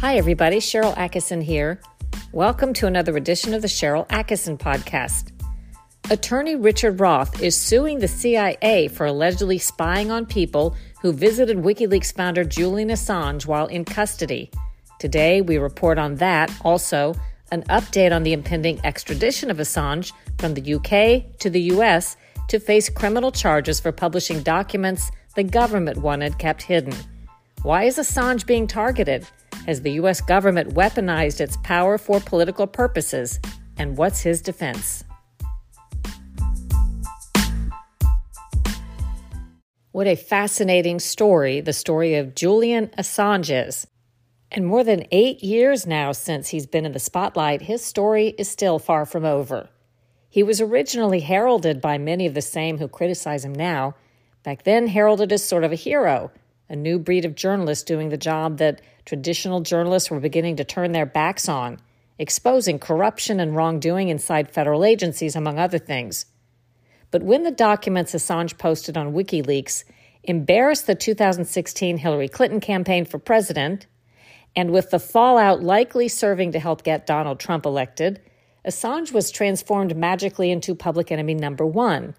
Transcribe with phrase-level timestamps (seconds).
[0.00, 0.58] Hi, everybody.
[0.58, 1.80] Sharyl Attkisson here.
[2.30, 5.32] Welcome to another edition of the Sharyl Attkisson podcast.
[6.08, 12.14] Attorney Richard Roth is suing the CIA for allegedly spying on people who visited WikiLeaks
[12.14, 14.52] founder Julian Assange while in custody.
[15.00, 16.48] Today, we report on that.
[16.64, 17.16] Also,
[17.50, 22.60] an update on the impending extradition of Assange from the UK to the US to
[22.60, 26.94] face criminal charges for publishing documents the government wanted kept hidden.
[27.62, 29.26] Why is Assange being targeted?
[29.68, 30.22] Has the U.S.
[30.22, 33.38] government weaponized its power for political purposes?
[33.76, 35.04] And what's his defense?
[39.92, 43.86] What a fascinating story the story of Julian Assange is.
[44.50, 48.48] And more than eight years now since he's been in the spotlight, his story is
[48.48, 49.68] still far from over.
[50.30, 53.96] He was originally heralded by many of the same who criticize him now,
[54.42, 56.30] back then heralded as sort of a hero,
[56.70, 60.92] a new breed of journalist doing the job that traditional journalists were beginning to turn
[60.92, 61.78] their backs on,
[62.18, 66.26] exposing corruption and wrongdoing inside federal agencies, among other things.
[67.10, 69.84] But when the documents Assange posted on WikiLeaks
[70.24, 73.86] embarrassed the 2016 Hillary Clinton campaign for president,
[74.54, 78.20] and with the fallout likely serving to help get Donald Trump elected,
[78.66, 82.14] Assange was transformed magically into public enemy number one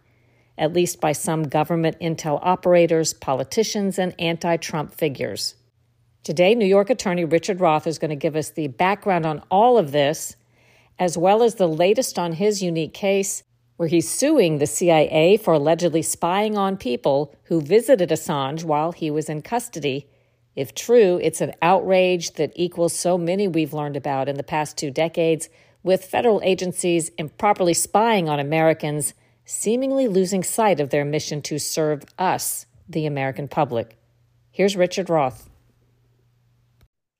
[0.57, 5.55] at least by some government intel operators, politicians, and anti Trump figures.
[6.23, 9.77] Today, New York attorney Richard Roth is going to give us the background on all
[9.77, 10.35] of this,
[10.99, 13.43] as well as the latest on his unique case,
[13.77, 19.09] where he's suing the CIA for allegedly spying on people who visited Assange while he
[19.09, 20.09] was in custody.
[20.57, 24.77] If true, it's an outrage that equals so many we've learned about in the past
[24.77, 25.47] two decades,
[25.83, 29.13] with federal agencies improperly spying on Americans
[29.45, 33.97] seemingly losing sight of their mission to serve us, the American public.
[34.51, 35.48] Here's Richard Roth.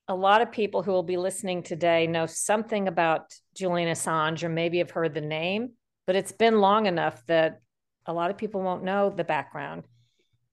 [0.09, 4.49] A lot of people who will be listening today know something about Julian Assange or
[4.49, 5.73] maybe have heard the name,
[6.07, 7.61] but it's been long enough that
[8.07, 9.83] a lot of people won't know the background.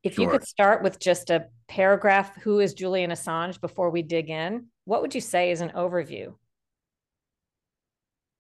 [0.03, 0.25] If sure.
[0.25, 4.67] you could start with just a paragraph, who is Julian Assange before we dig in,
[4.85, 6.35] what would you say is an overview?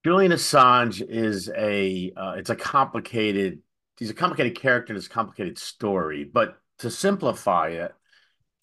[0.04, 3.60] Julian Assange is a uh, it's a complicated
[3.98, 6.24] he's a complicated character and it's a complicated story.
[6.24, 7.92] But to simplify it,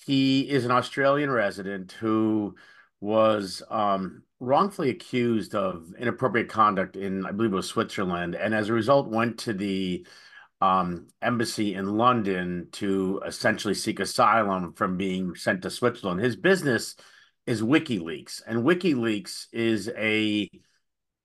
[0.05, 2.55] he is an Australian resident who
[2.99, 8.69] was um, wrongfully accused of inappropriate conduct in I believe it was Switzerland, and as
[8.69, 10.05] a result went to the
[10.61, 16.21] um, embassy in London to essentially seek asylum from being sent to Switzerland.
[16.21, 16.95] His business
[17.45, 20.49] is WikiLeaks, and WikiLeaks is a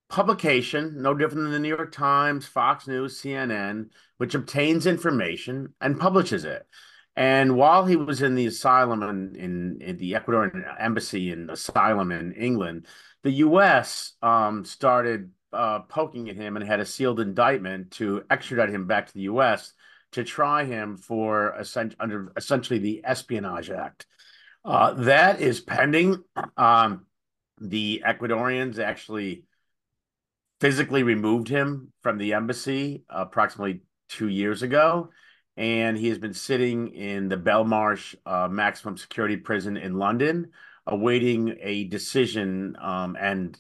[0.09, 6.01] publication, no different than the New York Times, Fox News, CNN, which obtains information and
[6.01, 6.67] publishes it.
[7.19, 12.13] And while he was in the asylum in, in, in the Ecuadorian embassy in asylum
[12.13, 12.87] in England,
[13.25, 14.13] the U.S.
[14.23, 19.09] Um, started uh, poking at him and had a sealed indictment to extradite him back
[19.09, 19.73] to the U.S.
[20.13, 21.61] to try him for
[21.99, 24.07] under essentially the Espionage Act.
[24.65, 26.23] Uh, that is pending.
[26.57, 27.07] Um,
[27.61, 29.43] the Ecuadorians actually
[30.61, 35.11] physically removed him from the embassy approximately two years ago.
[35.59, 40.53] And he has been sitting in the Belmarsh uh, maximum security prison in London,
[40.87, 43.59] awaiting a decision um, and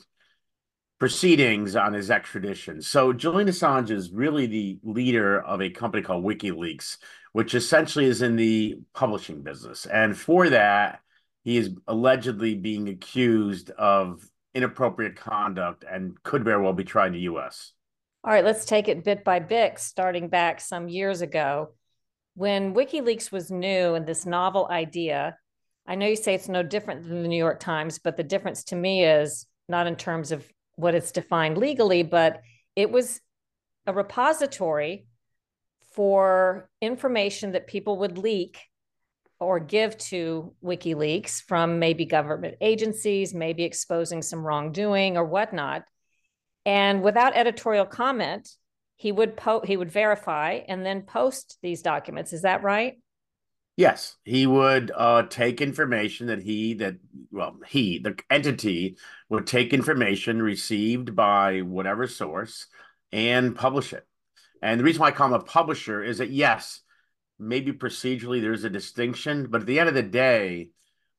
[1.00, 2.81] proceedings on his extradition.
[2.82, 6.98] So Julian Assange is really the leader of a company called WikiLeaks,
[7.32, 9.84] which essentially is in the publishing business.
[9.84, 11.00] And for that,
[11.42, 17.12] he is allegedly being accused of inappropriate conduct and could very well be tried in
[17.15, 17.72] the U.S.
[18.22, 21.70] All right, let's take it bit by bit, starting back some years ago.
[22.38, 25.37] When WikiLeaks was new and this novel idea,
[25.88, 28.62] I know you say it's no different than the New York Times, but the difference
[28.66, 32.43] to me is not in terms of what it's defined legally, but
[32.77, 33.21] it was
[33.88, 35.09] a repository
[35.97, 38.60] for information that people would leak
[39.41, 45.83] or give to WikiLeaks from maybe government agencies, maybe exposing some wrongdoing or whatnot.
[46.65, 48.48] And without editorial comment,
[48.98, 52.33] he would po- he would verify and then post these documents.
[52.33, 52.98] Is that right?
[53.77, 56.97] Yes, he would uh, take information that he that
[57.30, 58.98] well he the entity
[59.28, 62.66] would take information received by whatever source
[63.12, 64.04] and publish it.
[64.60, 66.80] And the reason why I call him a publisher is that yes,
[67.39, 70.71] maybe procedurally there's a distinction, but at the end of the day,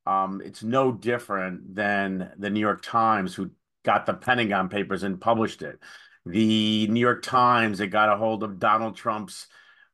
[0.05, 3.51] um, it's no different than the New York Times, who
[3.85, 5.79] got the Pentagon Papers and published it.
[6.25, 9.47] The New York Times that got a hold of Donald Trump's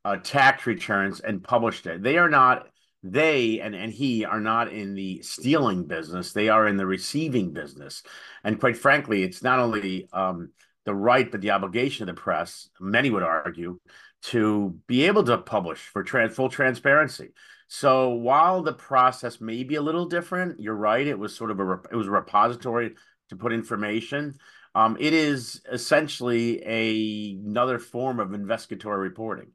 [0.04, 2.04] uh, tax returns and published it.
[2.04, 2.68] They are not
[3.08, 7.54] they and, and he are not in the stealing business, they are in the receiving
[7.54, 8.02] business.
[8.44, 10.50] And quite frankly, it's not only um,
[10.86, 13.80] the right, but the obligation of the press, many would argue,
[14.24, 17.30] to be able to publish for trans- full transparency.
[17.68, 21.06] So while the process may be a little different, you're right.
[21.06, 22.96] It was sort of a it was a repository
[23.30, 24.38] to put information.
[24.76, 29.48] Um, it is essentially a, another form of investigatory reporting.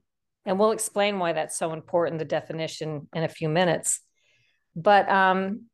[0.46, 4.00] And we'll explain why that's so important, the definition, in a few minutes.
[4.74, 5.66] But um,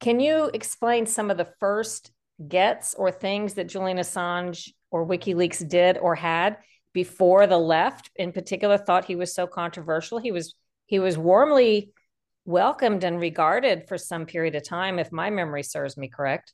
[0.00, 2.10] can you explain some of the first
[2.48, 6.56] gets or things that Julian Assange or WikiLeaks did or had
[6.92, 10.18] before the left, in particular, thought he was so controversial?
[10.18, 10.56] He was
[10.86, 11.92] he was warmly
[12.44, 16.52] welcomed and regarded for some period of time, if my memory serves me correct.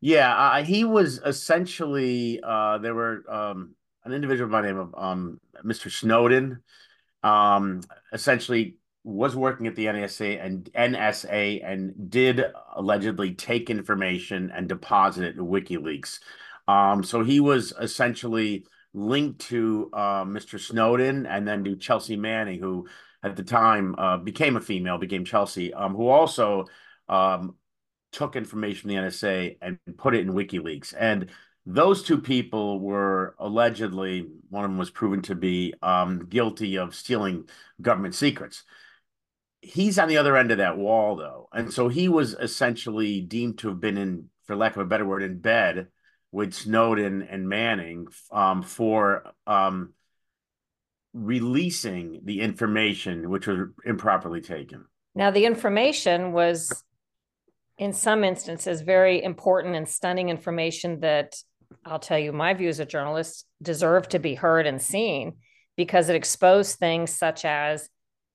[0.00, 3.74] Yeah, uh, he was essentially uh, there were um,
[4.04, 5.90] an individual by the name of um, Mr.
[5.90, 6.62] Snowden,
[7.22, 7.82] um,
[8.12, 12.44] essentially was working at the NSA and NSA and did
[12.74, 16.20] allegedly take information and deposit it to WikiLeaks.
[16.68, 20.58] Um, so he was essentially linked to uh, Mr.
[20.58, 22.86] Snowden and then to Chelsea Manning, who
[23.22, 26.66] at the time uh, became a female, became Chelsea, um, who also
[27.08, 27.54] um,
[28.12, 30.94] took information from the NSA and put it in WikiLeaks.
[30.98, 31.30] And
[31.66, 36.94] those two people were allegedly, one of them was proven to be um, guilty of
[36.94, 37.48] stealing
[37.80, 38.64] government secrets.
[39.60, 41.48] He's on the other end of that wall, though.
[41.52, 45.04] And so he was essentially deemed to have been in, for lack of a better
[45.04, 45.88] word, in bed
[46.32, 49.92] with Snowden and Manning um, for um,
[51.12, 54.86] releasing the information which was improperly taken.
[55.14, 56.84] Now, the information was,
[57.80, 61.34] in some instances, very important and stunning information that
[61.86, 65.38] I'll tell you my view as a journalist deserved to be heard and seen
[65.78, 67.88] because it exposed things such as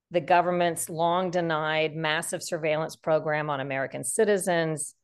[0.10, 4.96] the government's long denied massive surveillance program on American citizens,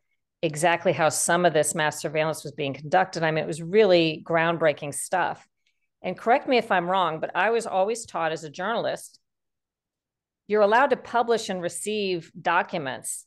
[0.42, 3.22] exactly how some of this mass surveillance was being conducted.
[3.22, 5.48] I mean, it was really groundbreaking stuff.
[6.02, 9.20] And correct me if I'm wrong, but I was always taught as a journalist
[10.48, 13.26] you're allowed to publish and receive documents,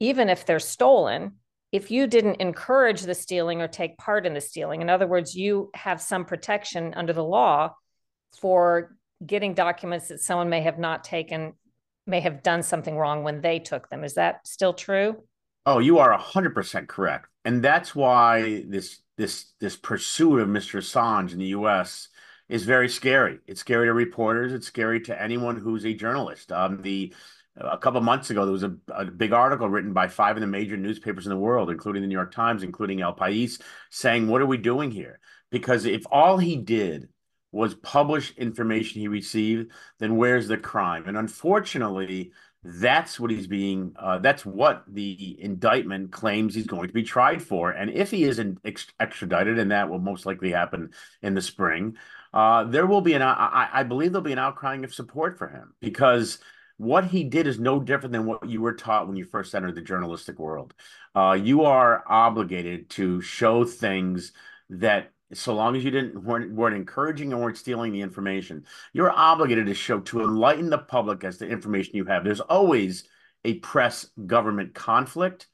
[0.00, 1.34] even if they're stolen,
[1.72, 4.80] if you didn't encourage the stealing or take part in the stealing.
[4.80, 7.74] In other words, you have some protection under the law
[8.40, 11.54] for getting documents that someone may have not taken,
[12.06, 14.04] may have done something wrong when they took them.
[14.04, 15.16] Is that still true?
[15.66, 17.26] Oh, you are 100% correct.
[17.44, 20.78] And that's why this this this pursuit of Mr.
[20.78, 22.08] Assange in the US
[22.48, 23.38] is very scary.
[23.46, 26.52] It's scary to reporters, it's scary to anyone who's a journalist.
[26.52, 27.14] Um the
[27.56, 30.46] a couple months ago there was a, a big article written by five of the
[30.46, 33.60] major newspapers in the world, including the New York Times, including El País,
[33.90, 35.20] saying, "What are we doing here?"
[35.50, 37.08] Because if all he did
[37.52, 39.70] was publish information he received,
[40.00, 41.04] then where's the crime?
[41.06, 42.32] And unfortunately,
[42.64, 47.42] that's what he's being, uh, that's what the indictment claims he's going to be tried
[47.42, 47.70] for.
[47.70, 50.90] And if he isn't ex- extradited, and that will most likely happen
[51.22, 51.96] in the spring,
[52.32, 55.46] uh, there will be an, I, I believe there'll be an outcrying of support for
[55.46, 56.38] him because
[56.76, 59.74] what he did is no different than what you were taught when you first entered
[59.74, 60.74] the journalistic world.
[61.14, 64.32] Uh, you are obligated to show things
[64.70, 69.10] that so long as you didn't weren't, weren't encouraging and weren't stealing the information, you're
[69.10, 72.24] obligated to show to enlighten the public as to information you have.
[72.24, 73.04] There's always
[73.44, 75.46] a press government conflict,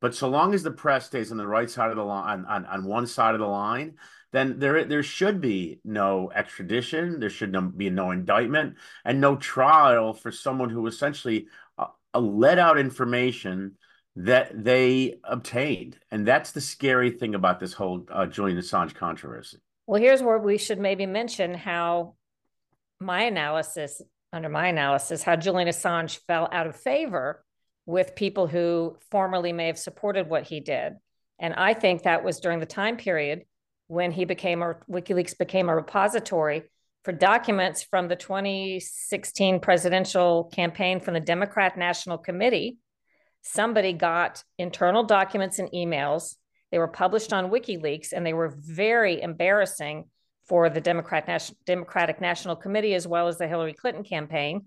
[0.00, 2.46] but so long as the press stays on the right side of the line, on,
[2.46, 3.96] on, on one side of the line,
[4.34, 8.74] then there there should be no extradition, there should no, be no indictment,
[9.04, 11.46] and no trial for someone who essentially
[11.78, 11.86] uh,
[12.18, 13.76] let out information
[14.16, 16.00] that they obtained.
[16.10, 19.58] And that's the scary thing about this whole uh, Julian Assange controversy.
[19.86, 22.16] Well, here's where we should maybe mention how
[22.98, 27.44] my analysis, under my analysis, how Julian Assange fell out of favor
[27.86, 30.94] with people who formerly may have supported what he did.
[31.38, 33.44] And I think that was during the time period
[33.86, 36.64] when he became a WikiLeaks became a repository
[37.04, 42.78] for documents from the 2016 presidential campaign from the Democrat National Committee
[43.44, 46.34] somebody got internal documents and emails.
[46.72, 50.06] They were published on WikiLeaks and they were very embarrassing
[50.48, 54.64] for the Democrat Nas- Democratic National Committee as well as the Hillary Clinton campaign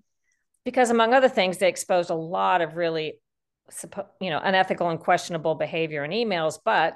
[0.64, 3.20] because among other things they exposed a lot of really
[4.22, 6.96] you know unethical and questionable behavior in emails but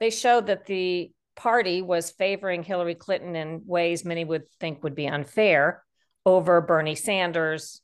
[0.00, 4.94] they showed that the party was favoring Hillary Clinton in ways many would think would
[4.94, 5.84] be unfair
[6.24, 7.80] over Bernie Sanders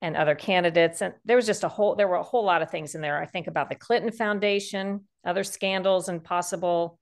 [0.00, 1.02] and other candidates.
[1.02, 3.20] And there was just a whole, there were a whole lot of things in there.
[3.20, 6.98] I think about the Clinton Foundation, other scandals and possible,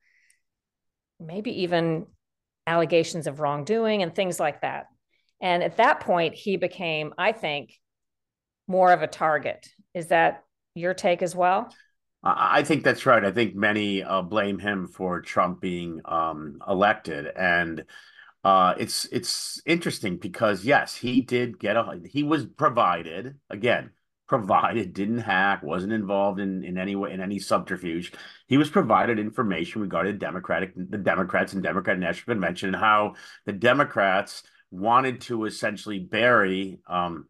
[1.19, 2.07] maybe even
[2.67, 4.87] allegations of wrongdoing and things like that.
[5.41, 7.73] And at that point, he became, I think,
[8.67, 9.67] more of a target.
[9.95, 11.73] Is that your take as well?
[12.23, 13.25] I think that's right.
[13.25, 17.85] I think many uh, blame him for Trump being um, elected, and
[18.45, 23.91] uh, it's it's interesting because yes, he did get a he was provided again
[24.31, 28.13] provided didn't hack wasn't involved in in any way in any subterfuge
[28.47, 33.13] he was provided information regarding democratic the democrats and democrat national convention and how
[33.45, 37.27] the democrats wanted to essentially bury um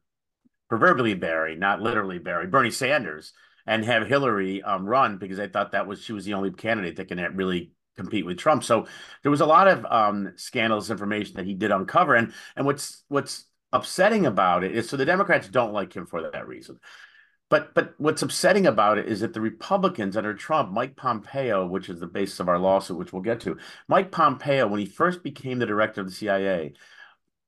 [0.68, 3.32] proverbially bury not literally bury bernie sanders
[3.71, 6.97] and have hillary um, run because they thought that was she was the only candidate
[6.97, 8.65] that can really compete with Trump.
[8.65, 8.89] So
[9.23, 13.05] there was a lot of um, scandalous information that he did uncover, and and what's
[13.07, 16.81] what's upsetting about it is so the Democrats don't like him for that reason.
[17.49, 21.89] But but what's upsetting about it is that the Republicans under Trump, Mike Pompeo, which
[21.89, 25.23] is the basis of our lawsuit, which we'll get to, Mike Pompeo, when he first
[25.23, 26.73] became the director of the CIA,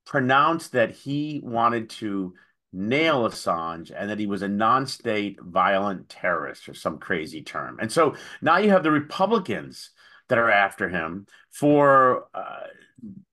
[0.07, 2.35] pronounced that he wanted to
[2.73, 7.79] nail Assange and that he was a non-state violent terrorist or some crazy term.
[7.81, 9.91] And so now you have the Republicans
[10.29, 12.67] that are after him for uh,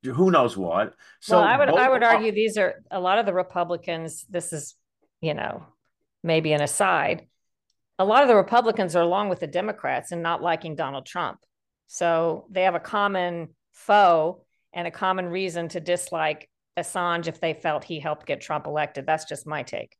[0.03, 0.95] who knows what.
[1.19, 4.25] So well, I would I would argue these are a lot of the Republicans.
[4.29, 4.75] This is
[5.21, 5.63] you know
[6.23, 7.27] maybe an aside.
[7.99, 11.39] A lot of the Republicans are along with the Democrats and not liking Donald Trump.
[11.87, 14.43] So they have a common foe
[14.73, 16.48] and a common reason to dislike
[16.79, 19.05] Assange if they felt he helped get Trump elected.
[19.05, 19.97] That's just my take.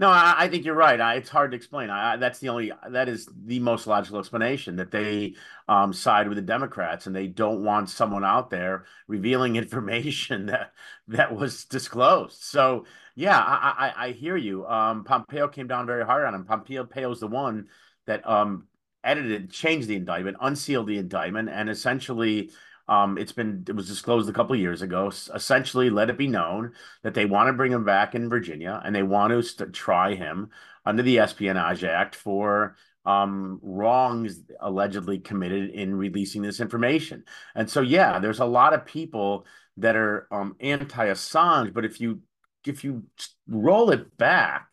[0.00, 1.00] No, I, I, think you're right.
[1.00, 1.90] I, it's hard to explain.
[1.90, 5.34] I, that's the only that is the most logical explanation that they
[5.66, 10.72] um, side with the Democrats and they don't want someone out there revealing information that
[11.08, 12.40] that was disclosed.
[12.40, 12.86] So
[13.16, 14.64] yeah, I, I, I hear you.
[14.66, 16.44] Um, Pompeo came down very hard on him.
[16.44, 17.66] Pompeo is the one
[18.06, 18.68] that um,
[19.02, 22.50] edited, changed the indictment, unsealed the indictment, and essentially
[22.88, 25.08] um, it's been it was disclosed a couple years ago.
[25.34, 28.94] Essentially, let it be known that they want to bring him back in Virginia and
[28.94, 30.50] they want to st- try him
[30.86, 37.24] under the Espionage Act for um, wrongs allegedly committed in releasing this information.
[37.54, 42.22] And so, yeah, there's a lot of people that are um, anti-Assange, but if you
[42.66, 43.04] if you
[43.46, 44.68] roll it back,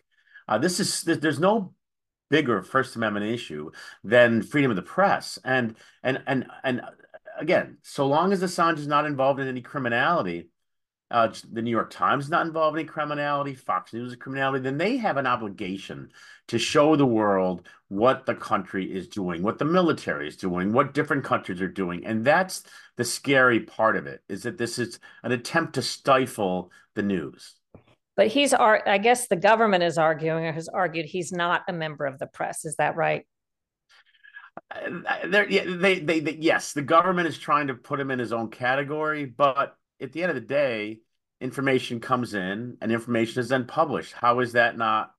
[0.47, 1.73] uh, this is there's no
[2.29, 3.71] bigger First Amendment issue
[4.03, 6.81] than freedom of the press, and and and and
[7.37, 10.49] again, so long as Assange is not involved in any criminality,
[11.11, 14.63] uh, the New York Times is not involved in any criminality, Fox News is criminality,
[14.63, 16.09] then they have an obligation
[16.47, 20.93] to show the world what the country is doing, what the military is doing, what
[20.93, 22.05] different countries are doing.
[22.05, 22.63] And that's
[22.97, 27.55] the scary part of it, is that this is an attempt to stifle the news.
[28.17, 32.05] But he's, I guess the government is arguing or has argued he's not a member
[32.05, 32.65] of the press.
[32.65, 33.27] Is that right?
[34.71, 38.33] Uh, they they, they, they, yes, the government is trying to put him in his
[38.33, 40.99] own category, but at the end of the day,
[41.41, 44.13] information comes in and information is then published.
[44.13, 45.11] How is that not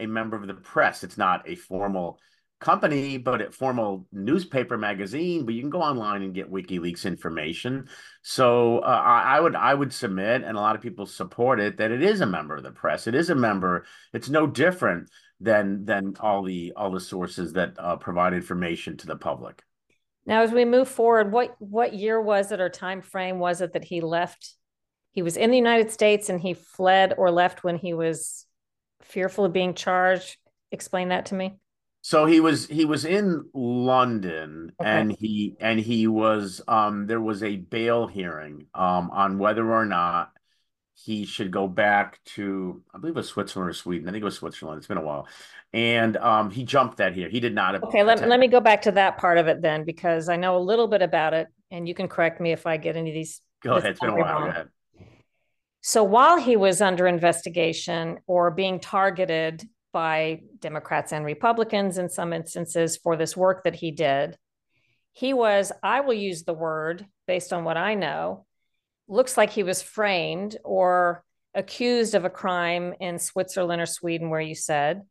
[0.00, 1.04] a member of the press?
[1.04, 2.18] It's not a formal
[2.58, 5.44] company, but a formal newspaper magazine.
[5.44, 7.88] But you can go online and get WikiLeaks information.
[8.22, 11.76] So uh, I, I would I would submit, and a lot of people support it,
[11.76, 13.06] that it is a member of the press.
[13.06, 13.84] It is a member.
[14.12, 19.06] It's no different than than all the all the sources that uh, provide information to
[19.06, 19.62] the public.
[20.24, 23.72] Now, as we move forward, what what year was it or time frame was it
[23.74, 24.54] that he left?
[25.12, 28.46] He was in the United States and he fled or left when he was
[29.02, 30.36] fearful of being charged.
[30.72, 31.54] Explain that to me.
[32.02, 34.88] So he was he was in London okay.
[34.88, 39.84] and he and he was um there was a bail hearing um on whether or
[39.84, 40.30] not
[40.98, 44.08] he should go back to I believe it was Switzerland or Sweden.
[44.08, 44.78] I think it was Switzerland.
[44.78, 45.28] It's been a while.
[45.72, 47.28] And um, he jumped that here.
[47.28, 47.82] He did not.
[47.84, 50.56] Okay, let, let me go back to that part of it then, because I know
[50.56, 53.14] a little bit about it, and you can correct me if I get any of
[53.14, 53.42] these.
[53.62, 53.90] Go ahead.
[53.90, 54.40] It's been a while.
[54.40, 54.68] Go ahead.
[55.82, 62.32] So while he was under investigation or being targeted by Democrats and Republicans in some
[62.32, 64.38] instances for this work that he did,
[65.12, 68.45] he was, I will use the word based on what I know,
[69.08, 74.40] looks like he was framed or accused of a crime in Switzerland or Sweden, where
[74.40, 75.02] you said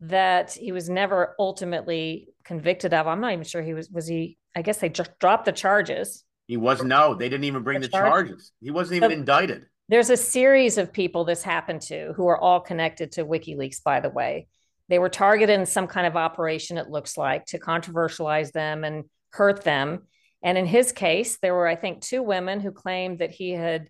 [0.00, 3.06] that he was never ultimately convicted of.
[3.06, 3.90] I'm not even sure he was.
[3.90, 4.38] Was he?
[4.54, 6.24] I guess they just dropped the charges.
[6.46, 7.14] He was no.
[7.14, 8.52] They didn't even bring the, the charges.
[8.60, 9.66] He wasn't even so, indicted.
[9.88, 13.82] There's a series of people this happened to who are all connected to WikiLeaks.
[13.82, 14.46] By the way,
[14.88, 16.78] they were targeted in some kind of operation.
[16.78, 20.06] It looks like to controversialize them and hurt them
[20.42, 23.88] and in his case, there were, I think, two women who claimed that he had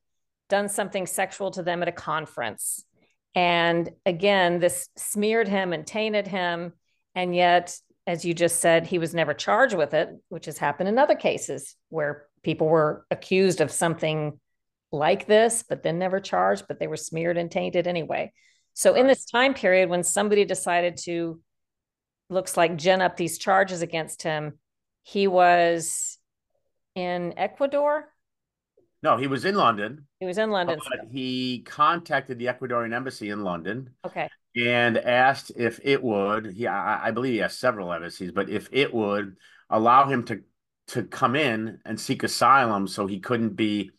[0.49, 2.85] done something sexual to them at a conference.
[3.35, 6.73] And again, this smeared him and tainted him.
[7.15, 7.77] And yet,
[8.07, 11.15] as you just said, he was never charged with it, which has happened in other
[11.15, 14.41] cases where people were accused of something
[14.91, 18.33] like this, but then never charged, but they were smeared and tainted anyway.
[18.73, 21.41] So in this time period, when somebody decided to,
[22.31, 24.59] looks like gin up these charges against him,
[25.03, 26.18] he was
[26.99, 28.09] in Ecuador.
[29.03, 30.07] No, he was in London.
[30.19, 30.81] He was in London.
[31.11, 33.91] he contacted the Ecuadorian embassy in London.
[34.05, 34.29] Okay.
[34.57, 36.53] And asked if it would.
[36.53, 39.37] He, I, I believe he has several embassies, but if it would
[39.71, 40.43] allow him to
[40.89, 43.91] to come in and seek asylum, so he couldn't be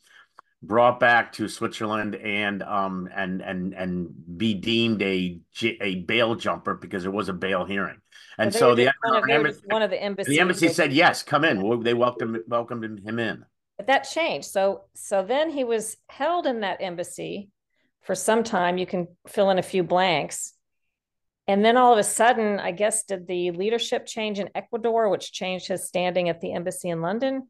[0.61, 6.75] brought back to Switzerland and um and and and be deemed a a bail jumper
[6.75, 7.97] because there was a bail hearing.
[8.37, 11.23] And so, so the one of, embassy, one of the embassies the embassy said yes,
[11.23, 11.81] come in.
[11.83, 13.45] They welcomed welcomed him in.
[13.77, 14.47] But that changed.
[14.47, 17.49] So so then he was held in that embassy
[18.01, 18.77] for some time.
[18.77, 20.53] You can fill in a few blanks.
[21.47, 25.31] And then all of a sudden, I guess, did the leadership change in Ecuador, which
[25.31, 27.47] changed his standing at the embassy in London?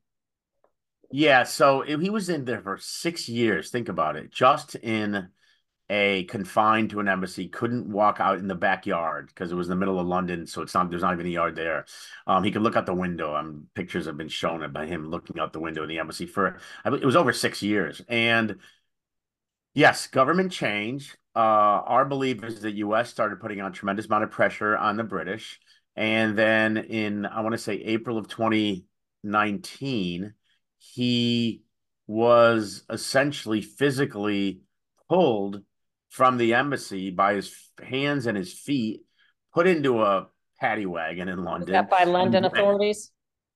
[1.12, 3.72] Yeah, so he was in there for six years.
[3.72, 4.32] Think about it.
[4.32, 5.30] Just in
[5.90, 9.72] a confined to an embassy, couldn't walk out in the backyard because it was in
[9.72, 11.86] the middle of London, so it's not there's not even a yard there.
[12.28, 13.36] Um, he could look out the window.
[13.36, 16.60] Um, pictures have been shown about him looking out the window in the embassy for
[16.86, 18.02] it was over six years.
[18.08, 18.58] And
[19.74, 21.16] yes, government change.
[21.36, 21.40] Uh,
[21.86, 23.10] our belief is that U.S.
[23.10, 25.60] started putting on tremendous amount of pressure on the British,
[25.96, 30.34] and then in I want to say April of 2019
[30.80, 31.64] he
[32.08, 34.62] was essentially physically
[35.08, 35.62] pulled
[36.10, 39.02] from the embassy by his hands and his feet,
[39.54, 40.28] put into a
[40.60, 41.88] paddy wagon in London.
[41.90, 43.12] by London and, authorities?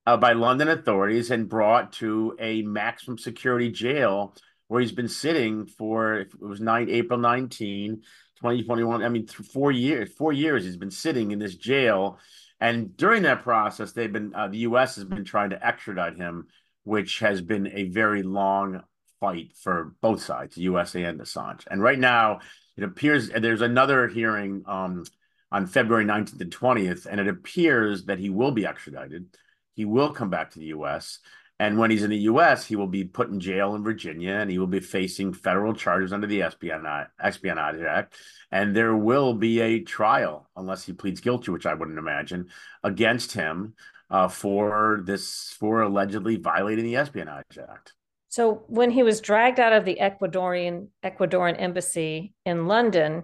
[0.05, 4.35] Uh, by London authorities and brought to a maximum security jail
[4.67, 8.01] where he's been sitting for, it was nine, April 19,
[8.37, 9.03] 2021.
[9.03, 12.19] I mean, four years, four years he's been sitting in this jail.
[12.59, 14.95] And during that process, they've been, uh, the U.S.
[14.95, 16.47] has been trying to extradite him
[16.83, 18.83] which has been a very long
[19.19, 21.65] fight for both sides, USA and Assange.
[21.71, 22.39] And right now,
[22.75, 25.05] it appears there's another hearing um,
[25.51, 29.27] on February 19th and 20th, and it appears that he will be extradited.
[29.75, 31.19] He will come back to the US.
[31.59, 34.49] And when he's in the US, he will be put in jail in Virginia and
[34.49, 38.15] he will be facing federal charges under the Espionage Act.
[38.51, 42.49] And there will be a trial, unless he pleads guilty, which I wouldn't imagine,
[42.83, 43.75] against him
[44.13, 47.93] uh, for this for allegedly violating the Espionage Act.
[48.29, 53.23] So when he was dragged out of the Ecuadorian Ecuadorian embassy in London,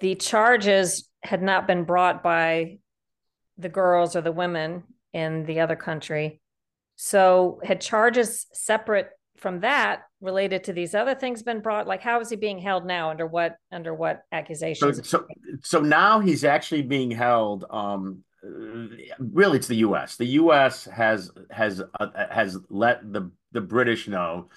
[0.00, 2.78] the charges had not been brought by
[3.56, 6.40] the girls or the women in the other country.
[6.96, 11.86] So had charges separate from that related to these other things been brought?
[11.86, 13.10] Like how is he being held now?
[13.10, 15.08] Under what under what accusations?
[15.08, 15.26] So so,
[15.62, 18.24] so now he's actually being held um
[19.18, 20.16] really it's the U.S.
[20.16, 20.84] The U.S.
[20.84, 24.48] has has uh, has let the the British know.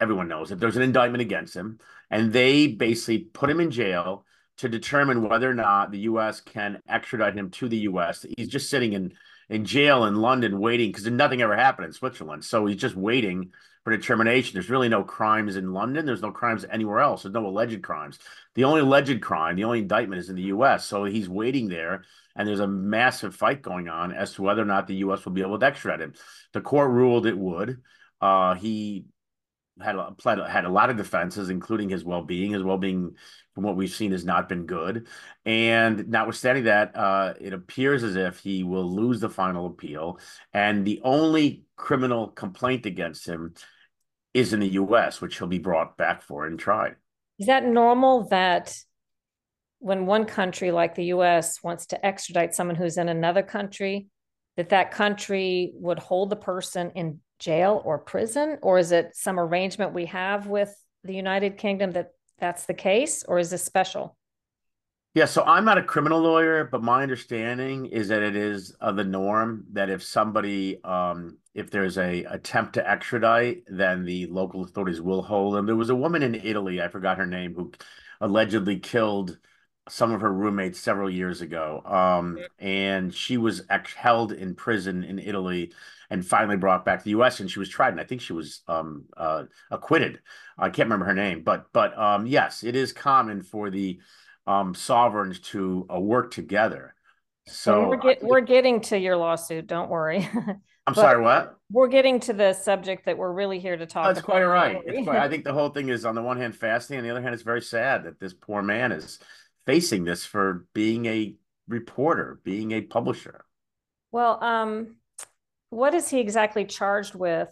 [0.00, 1.78] Everyone knows that there's an indictment against him,
[2.10, 4.24] and they basically put him in jail
[4.58, 6.40] to determine whether or not the U.S.
[6.40, 8.24] can extradite him to the U.S.
[8.36, 9.12] He's just sitting in
[9.48, 13.52] in jail in London waiting because nothing ever happened in Switzerland, so he's just waiting
[13.84, 14.54] for determination.
[14.54, 16.06] There's really no crimes in London.
[16.06, 17.22] There's no crimes anywhere else.
[17.22, 18.18] There's no alleged crimes.
[18.54, 20.86] The only alleged crime, the only indictment is in the U.S.
[20.86, 22.04] So he's waiting there,
[22.36, 25.24] and there's a massive fight going on as to whether or not the U.S.
[25.24, 26.14] will be able to extradite him.
[26.52, 27.82] The court ruled it would.
[28.20, 29.06] Uh, he
[29.80, 30.14] had a,
[30.48, 32.52] had a lot of defenses, including his well-being.
[32.52, 33.16] His well-being,
[33.54, 35.06] from what we've seen, has not been good.
[35.44, 40.18] And notwithstanding that, uh, it appears as if he will lose the final appeal.
[40.52, 43.54] And the only criminal complaint against him
[44.34, 46.96] is in the U.S., which he'll be brought back for and tried.
[47.38, 48.76] Is that normal that
[49.80, 54.06] when one country like the US wants to extradite someone who's in another country,
[54.56, 58.58] that that country would hold the person in jail or prison?
[58.62, 63.24] Or is it some arrangement we have with the United Kingdom that that's the case?
[63.24, 64.16] Or is this special?
[65.14, 68.92] Yeah, so I'm not a criminal lawyer, but my understanding is that it is uh,
[68.92, 74.62] the norm that if somebody, um, if there's a attempt to extradite, then the local
[74.62, 75.66] authorities will hold them.
[75.66, 77.72] There was a woman in Italy, I forgot her name, who
[78.20, 79.38] allegedly killed
[79.88, 85.02] some of her roommates several years ago, um, and she was ex- held in prison
[85.04, 85.72] in Italy
[86.10, 87.40] and finally brought back to the U.S.
[87.40, 90.20] and she was tried, and I think she was um, uh, acquitted.
[90.58, 94.00] I can't remember her name, but but um, yes, it is common for the
[94.46, 96.94] um, sovereigns to uh, work together.
[97.46, 99.66] So we're, get, we're getting to your lawsuit.
[99.66, 100.28] Don't worry.
[100.86, 101.56] I'm sorry, what?
[101.70, 104.04] We're getting to the subject that we're really here to talk.
[104.04, 104.14] About.
[104.14, 104.82] That's quite right.
[105.04, 107.22] Quite, I think the whole thing is on the one hand fascinating, on the other
[107.22, 109.18] hand, it's very sad that this poor man is
[109.70, 111.34] facing this for being a
[111.68, 113.44] reporter, being a publisher.
[114.10, 114.96] Well, um,
[115.70, 117.48] what is he exactly charged with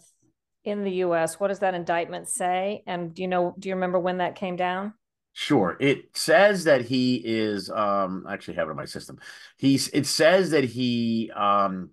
[0.65, 1.39] in the U.S.
[1.39, 2.83] What does that indictment say?
[2.85, 3.55] And do you know?
[3.57, 4.93] Do you remember when that came down?
[5.31, 5.77] Sure.
[5.79, 7.69] It says that he is.
[7.69, 9.19] Um, I actually have it in my system.
[9.57, 9.87] He's.
[9.89, 11.91] It says that he um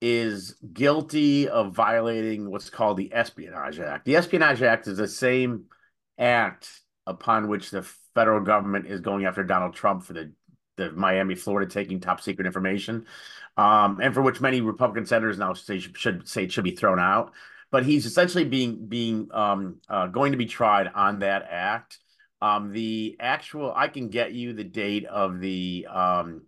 [0.00, 4.06] is guilty of violating what's called the Espionage Act.
[4.06, 5.66] The Espionage Act is the same
[6.18, 6.68] act
[7.06, 10.32] upon which the federal government is going after Donald Trump for the
[10.76, 13.06] the Miami, Florida, taking top secret information,
[13.56, 17.32] um, and for which many Republican senators now say should say should be thrown out.
[17.70, 21.98] But he's essentially being being um, uh, going to be tried on that act.
[22.42, 26.42] Um, the actual I can get you the date of the um,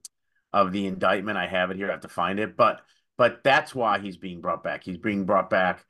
[0.52, 1.38] of the indictment.
[1.38, 1.88] I have it here.
[1.88, 2.80] I have to find it, but
[3.18, 4.82] but that's why he's being brought back.
[4.82, 5.84] He's being brought back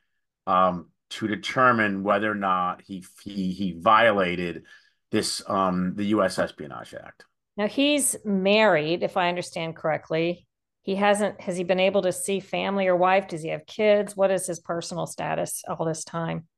[0.46, 4.64] um, to determine whether or not he he he violated
[5.12, 6.38] this um, the U.S.
[6.38, 7.25] Espionage Act.
[7.57, 10.46] Now he's married, if I understand correctly.
[10.81, 11.40] He hasn't.
[11.40, 13.29] Has he been able to see family or wife?
[13.29, 14.16] Does he have kids?
[14.16, 16.48] What is his personal status all this time?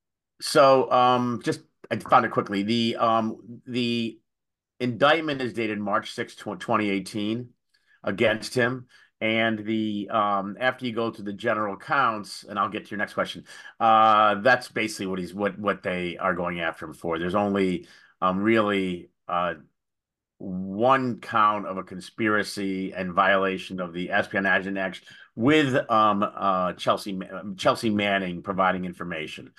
[0.40, 2.62] So, um, just I found it quickly.
[2.62, 4.19] The um the
[4.81, 7.51] indictment is dated March 6, 2018
[8.03, 8.87] against him
[9.21, 12.99] and the um after you go to the general counts and i'll get to your
[12.99, 13.45] next question
[13.81, 17.87] uh that's basically what he's what what they are going after him for there's only
[18.24, 19.54] um really uh
[20.38, 25.02] one count of a conspiracy and violation of the espionage act
[25.37, 27.18] with um uh chelsea
[27.56, 29.52] chelsea manning providing information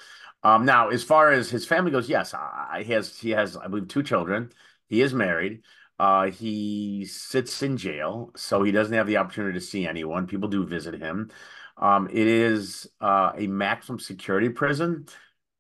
[0.44, 3.68] um now as far as his family goes yes I, he has he has i
[3.68, 4.52] believe two children
[4.88, 5.62] he is married
[5.98, 10.28] uh, he sits in jail, so he doesn't have the opportunity to see anyone.
[10.28, 11.32] People do visit him.
[11.78, 15.06] Um, it is uh, a maximum security prison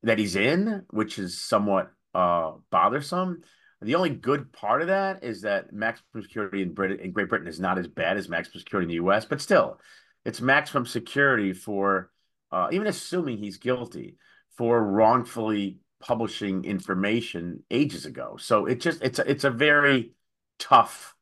[0.04, 3.42] that he's in, which is somewhat uh, bothersome.
[3.82, 7.48] The only good part of that is that maximum security in Britain in Great Britain
[7.48, 9.80] is not as bad as maximum security in the U.S., but still,
[10.24, 12.10] it's maximum security for
[12.52, 14.16] uh, even assuming he's guilty
[14.58, 18.38] for wrongfully publishing information ages ago.
[18.40, 20.14] So it just it's a, it's a very
[20.58, 21.15] tough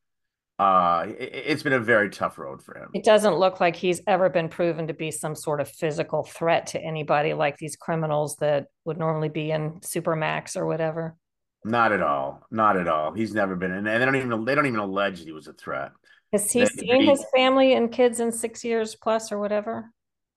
[0.58, 2.88] uh it, has been a very tough road for him.
[2.94, 6.68] It doesn't look like he's ever been proven to be some sort of physical threat
[6.68, 11.16] to anybody like these criminals that would normally be in supermax or whatever.
[11.64, 12.46] Not at all.
[12.50, 13.12] Not at all.
[13.14, 15.92] He's never been and they don't even they don't even allege he was a threat.
[16.32, 19.90] Has he they, seen his family and kids in six years plus or whatever?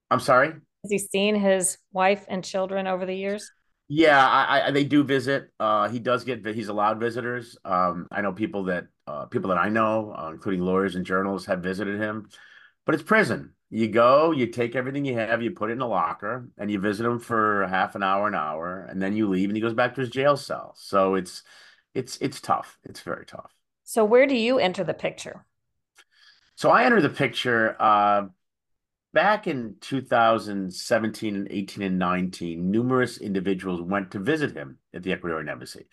[0.10, 0.48] I'm sorry?
[0.48, 3.52] Has he seen his wife and children over the years?
[3.90, 5.50] Yeah, I, I, they do visit.
[5.60, 7.58] Uh, he does get he's allowed visitors.
[7.64, 11.48] Um, I know people that uh, people that I know, uh, including lawyers and journalists,
[11.48, 12.30] have visited him.
[12.86, 13.54] But it's prison.
[13.70, 16.80] You go, you take everything you have, you put it in a locker, and you
[16.80, 19.74] visit him for half an hour, an hour, and then you leave, and he goes
[19.74, 20.74] back to his jail cell.
[20.78, 21.44] So it's
[21.94, 22.78] it's it's tough.
[22.84, 23.54] It's very tough.
[23.84, 25.46] So where do you enter the picture?
[26.56, 28.28] So I enter the picture uh,
[29.14, 35.16] back in 2017 and 18 and 19, numerous individuals went to visit him at the
[35.16, 35.88] Ecuadorian embassy.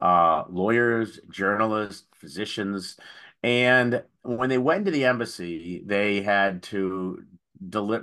[0.00, 2.96] Uh, lawyers, journalists, physicians.
[3.42, 7.22] And when they went to the embassy, they had to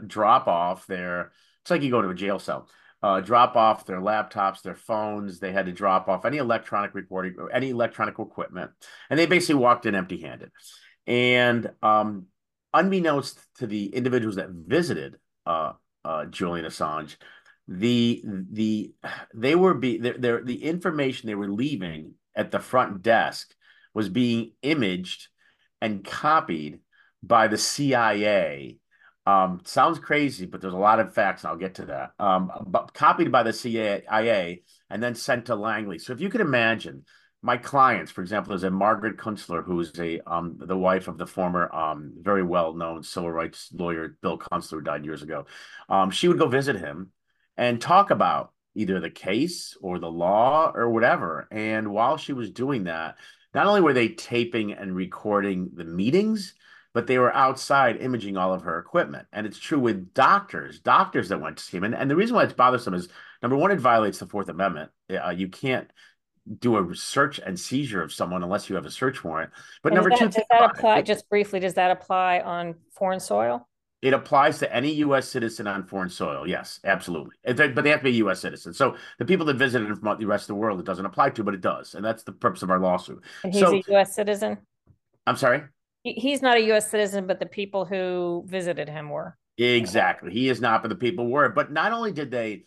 [0.08, 1.32] drop off their,
[1.62, 2.70] it's like you go to a jail cell,
[3.02, 5.40] uh, drop off their laptops, their phones.
[5.40, 8.72] They had to drop off any electronic recording or any electronic equipment.
[9.10, 10.52] And they basically walked in empty handed.
[11.08, 12.28] And um,
[12.74, 17.16] unbeknownst to the individuals that visited uh, uh, Julian Assange,
[17.68, 18.94] the the
[19.34, 23.56] they were be their, the information they were leaving at the front desk
[23.94, 25.30] was being imaged
[25.82, 26.80] and copied
[27.24, 28.78] by the CIA.
[29.26, 32.12] Um, sounds crazy, but there's a lot of facts, and I'll get to that.
[32.20, 35.98] Um, but copied by the CIA and then sent to Langley.
[35.98, 37.06] So if you could imagine
[37.42, 41.26] my clients, for example, there's a Margaret Kunstler, who's a um the wife of the
[41.26, 45.46] former um very well known civil rights lawyer Bill Kunstler, who died years ago.
[45.90, 47.12] Um, she would go visit him
[47.58, 51.48] and talk about either the case or the law or whatever.
[51.52, 53.16] And while she was doing that,
[53.54, 56.54] not only were they taping and recording the meetings,
[56.94, 59.28] but they were outside imaging all of her equipment.
[59.32, 61.84] And it's true with doctors, doctors that went to see him.
[61.84, 63.10] And, and the reason why it's bothersome is
[63.42, 64.92] number one, it violates the Fourth Amendment.
[65.10, 65.90] Uh, you can't
[66.60, 69.52] do a search and seizure of someone unless you have a search warrant.
[69.84, 71.00] But and number that, two, does that apply?
[71.00, 73.68] It, just briefly, does that apply on foreign soil?
[74.02, 75.28] It applies to any U.S.
[75.28, 76.48] citizen on foreign soil.
[76.48, 77.36] Yes, absolutely.
[77.44, 78.40] But they have to be a U.S.
[78.42, 78.74] citizen.
[78.74, 81.32] So the people that visited him from the rest of the world, it doesn't apply
[81.32, 83.24] to, but it does, and that's the purpose of our lawsuit.
[83.44, 84.14] And he's so, a U.S.
[84.14, 84.60] citizen.
[85.26, 85.64] I'm sorry.
[86.04, 86.92] He's not a U.S.
[86.92, 89.38] citizen, but the people who visited him were.
[89.58, 90.32] Exactly.
[90.32, 91.50] He is not, but the people were.
[91.50, 92.66] But not only did they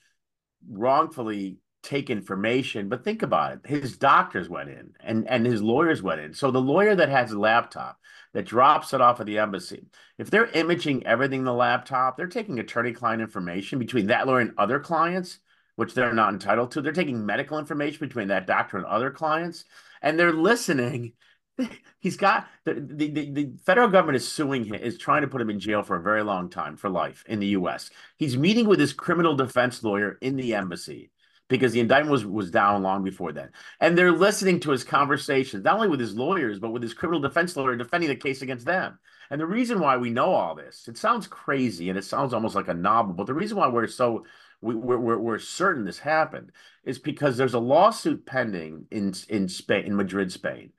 [0.69, 2.89] wrongfully take information.
[2.89, 3.61] But think about it.
[3.67, 6.35] His doctors went in and, and his lawyers went in.
[6.35, 7.99] So the lawyer that has a laptop
[8.35, 9.87] that drops it off at the embassy,
[10.19, 14.41] if they're imaging everything in the laptop, they're taking attorney client information between that lawyer
[14.41, 15.39] and other clients,
[15.77, 16.83] which they're not entitled to.
[16.83, 19.65] They're taking medical information between that doctor and other clients,
[20.03, 21.15] and they're listening
[21.99, 25.51] he's got the, the, the, federal government is suing him, is trying to put him
[25.51, 27.91] in jail for a very long time for life in the US.
[28.17, 31.11] He's meeting with his criminal defense lawyer in the embassy
[31.49, 33.51] because the indictment was, was down long before then.
[33.81, 37.21] And they're listening to his conversations, not only with his lawyers, but with his criminal
[37.21, 38.99] defense lawyer defending the case against them.
[39.31, 42.55] And the reason why we know all this, it sounds crazy and it sounds almost
[42.55, 44.25] like a novel, but the reason why we're so
[44.61, 46.51] we, we're, we're, we're certain this happened
[46.85, 50.73] is because there's a lawsuit pending in in Spain, in Madrid, Spain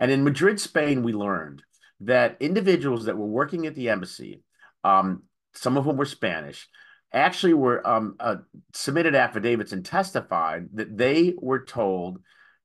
[0.00, 1.62] and in Madrid, Spain, we learned
[2.00, 4.42] that individuals that were working at the embassy,
[4.82, 6.68] um, some of whom were Spanish,
[7.14, 8.36] actually were um, uh,
[8.72, 12.18] submitted affidavits and testified that they were told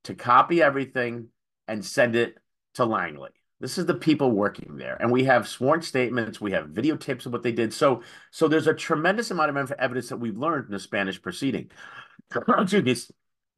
[0.05, 1.27] to copy everything
[1.67, 2.35] and send it
[2.73, 3.29] to Langley.
[3.59, 7.33] This is the people working there, and we have sworn statements, we have videotapes of
[7.33, 7.73] what they did.
[7.73, 11.69] So, so there's a tremendous amount of evidence that we've learned in the Spanish proceeding.
[12.35, 12.95] Excuse me,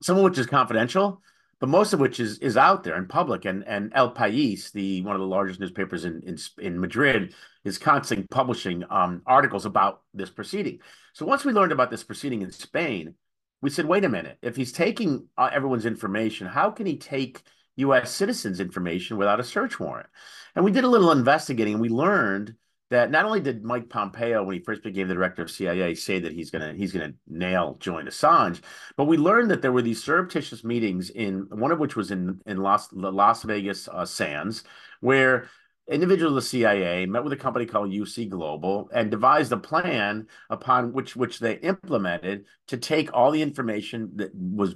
[0.02, 1.22] some of which is confidential,
[1.62, 3.46] but most of which is is out there in public.
[3.46, 7.78] And and El País, the one of the largest newspapers in in, in Madrid, is
[7.78, 10.80] constantly publishing um, articles about this proceeding.
[11.14, 13.14] So once we learned about this proceeding in Spain,
[13.62, 17.44] we said, wait a minute, if he's taking uh, everyone's information, how can he take
[17.76, 18.12] U.S.
[18.12, 20.10] citizens' information without a search warrant?
[20.56, 22.56] And we did a little investigating, and we learned
[22.92, 26.20] that not only did Mike Pompeo, when he first became the director of CIA, say
[26.20, 28.60] that he's gonna he's gonna nail Julian Assange,
[28.98, 32.42] but we learned that there were these surreptitious meetings in one of which was in
[32.46, 34.66] in Las Las Vegas uh, Sands,
[35.00, 35.48] where
[35.90, 40.28] individuals of the CIA met with a company called UC Global and devised a plan
[40.50, 44.76] upon which which they implemented to take all the information that was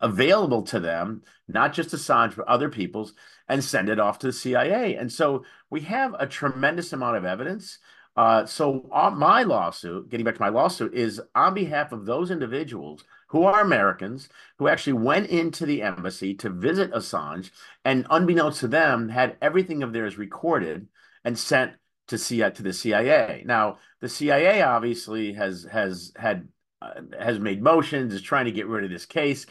[0.00, 3.14] available to them, not just Assange, but other people's,
[3.52, 4.96] and send it off to the CIA.
[4.96, 7.78] And so we have a tremendous amount of evidence.
[8.16, 13.04] Uh, so my lawsuit, getting back to my lawsuit, is on behalf of those individuals
[13.26, 17.50] who are Americans who actually went into the embassy to visit Assange,
[17.84, 20.88] and unbeknownst to them, had everything of theirs recorded
[21.22, 21.72] and sent
[22.08, 23.42] to CIA to the CIA.
[23.44, 26.48] Now, the CIA obviously has has had
[26.80, 29.44] uh, has made motions, is trying to get rid of this case,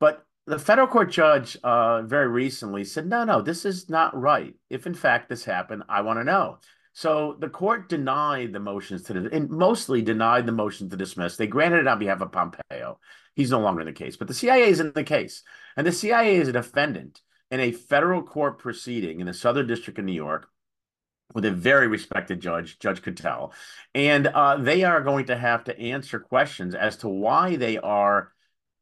[0.00, 4.54] but the federal court judge uh, very recently said, no, no, this is not right.
[4.68, 6.58] If in fact this happened, I want to know.
[6.92, 11.36] So the court denied the motions to, and mostly denied the motion to dismiss.
[11.36, 13.00] They granted it on behalf of Pompeo.
[13.34, 15.42] He's no longer in the case, but the CIA is in the case.
[15.76, 19.98] And the CIA is a defendant in a federal court proceeding in the Southern District
[19.98, 20.48] of New York
[21.34, 23.52] with a very respected judge, Judge Koeltl.
[23.94, 28.33] And uh, they are going to have to answer questions as to why they are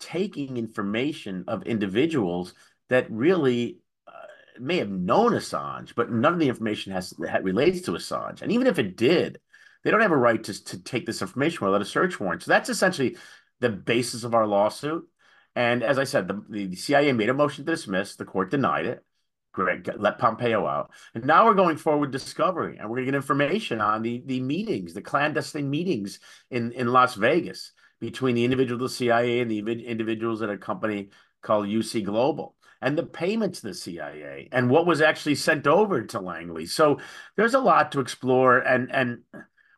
[0.03, 2.55] taking information of individuals
[2.89, 4.11] that really uh,
[4.59, 8.43] may have known Assange, but none of the information has relates to Assange.
[8.43, 9.39] And even if it did,
[9.83, 12.43] they don't have a right to, to take this information without a search warrant.
[12.43, 13.17] So that's essentially
[13.61, 15.09] the basis of our lawsuit.
[15.55, 18.17] And as I said, the, the CIA made a motion to dismiss.
[18.17, 19.05] The court denied it.
[19.53, 20.91] Greg let Pompeo out.
[21.15, 24.23] And now we're going forward with discovery and we're going to get information on the,
[24.25, 29.39] the meetings, the clandestine meetings in, in Las Vegas between the individual of the CIA
[29.39, 31.11] and the individuals at a company
[31.41, 36.03] called UC Global and the payments to the CIA and what was actually sent over
[36.03, 36.67] to Langley.
[36.67, 36.99] So
[37.37, 38.59] there's a lot to explore.
[38.59, 39.21] And and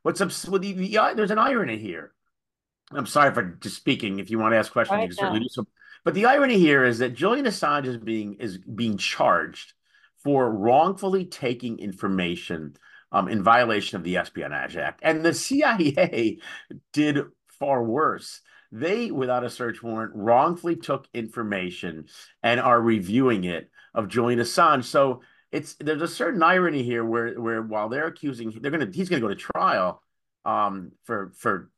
[0.02, 0.30] what's up?
[0.48, 2.14] with the, the, there's an irony here.
[2.92, 4.20] I'm sorry for just speaking.
[4.20, 5.66] If you want to ask questions, right you can certainly do so.
[6.02, 9.74] But the irony here is that Julian Assange is being is being charged
[10.22, 12.74] for wrongfully taking information
[13.12, 16.38] um, in violation of the Espionage Act, and the CIA
[16.94, 17.18] did
[17.58, 18.40] far worse.
[18.72, 22.06] They, without a search warrant, wrongfully took information
[22.42, 24.84] and are reviewing it of Julian Assange.
[24.84, 29.08] So it's there's a certain irony here where where while they're accusing they're gonna he's
[29.08, 30.02] gonna go to trial
[30.44, 31.70] um, for for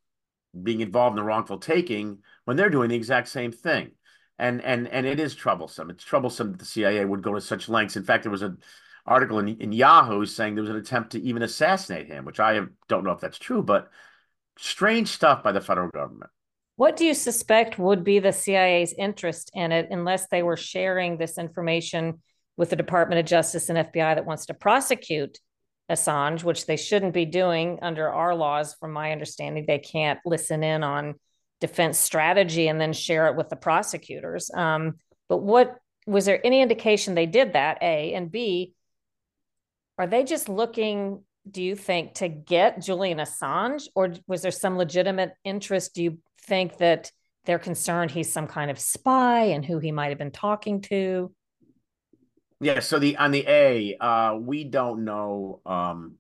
[0.63, 3.91] being involved in the wrongful taking when they're doing the exact same thing.
[4.39, 5.91] And and and it is troublesome.
[5.91, 7.97] It's troublesome that the CIA would go to such lengths.
[7.97, 8.59] In fact, there was an
[9.07, 12.61] article in, in Yahoo saying there was an attempt to even assassinate him, which I
[12.89, 13.91] don't know if that's true, but
[14.59, 16.31] strange stuff by the federal government.
[16.77, 21.17] What do you suspect would be the CIA's interest in it unless they were sharing
[21.17, 22.21] this information
[22.57, 25.39] with the Department of Justice and FBI that wants to prosecute
[25.91, 28.75] Assange, which they shouldn't be doing under our laws?
[28.75, 31.15] From my understanding, they can't listen in on
[31.61, 34.51] defense strategy and then share it with the prosecutors.
[34.53, 34.97] Um,
[35.29, 37.79] but what was there any indication they did that?
[37.83, 38.75] A and B,
[39.99, 44.77] are they just looking do you think, to get Julian Assange, or was there some
[44.77, 45.95] legitimate interest?
[45.95, 47.11] Do you think that
[47.47, 51.33] they're concerned he's some kind of spy and who he might have been talking to.
[52.61, 56.17] Yeah, so the on the A, uh, we don't know um,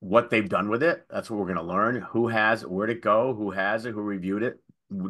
[0.00, 1.04] what they've done with it.
[1.10, 2.06] That's what we're going to learn.
[2.10, 2.64] Who has?
[2.64, 3.34] Where'd it go?
[3.34, 3.92] Who has it?
[3.92, 4.60] Who reviewed it?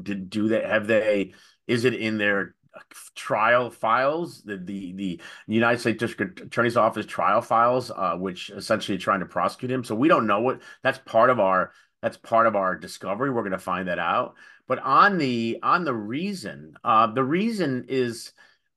[0.03, 1.35] Did do they have they?
[1.67, 2.55] Is it in their
[3.15, 4.43] trial files?
[4.43, 9.27] The the the United States District Attorney's Office trial files, uh, which essentially trying to
[9.27, 9.85] prosecute him.
[9.85, 10.61] So we don't know what.
[10.83, 13.31] That's part of our that's part of our discovery.
[13.31, 14.35] We're going to find that out.
[14.67, 18.33] But on the on the reason, uh, the reason is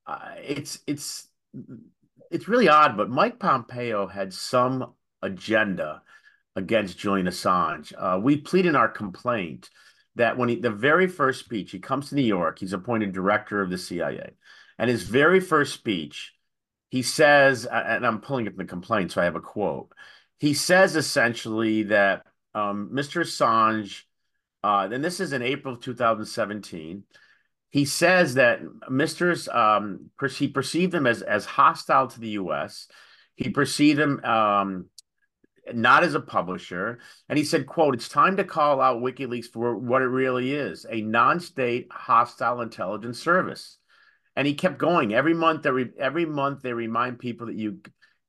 [0.07, 1.27] uh, it's it's
[2.31, 2.97] it's really odd.
[2.97, 6.01] But Mike Pompeo had some agenda
[6.55, 7.93] against Julian Assange.
[7.97, 9.69] Uh, we plead in our complaint
[10.15, 13.61] that when he, the very first speech, he comes to New York, he's appointed director
[13.61, 14.31] of the CIA.
[14.77, 16.33] And his very first speech,
[16.89, 19.93] he says, and I'm pulling up the complaint, so I have a quote.
[20.39, 23.21] He says essentially that um, Mr.
[23.21, 24.03] Assange,
[24.63, 27.03] uh, and this is in April of 2017,
[27.69, 29.55] he says that Mr.
[29.55, 32.87] Um, he perceived him as, as hostile to the U.S.
[33.35, 34.85] He perceived him um,
[35.73, 36.99] not as a publisher.
[37.29, 40.85] And he said, quote, it's time to call out WikiLeaks for what it really is,
[40.89, 43.77] a non-state hostile intelligence service.
[44.35, 45.13] And he kept going.
[45.13, 47.79] Every month, every, every month they remind people that you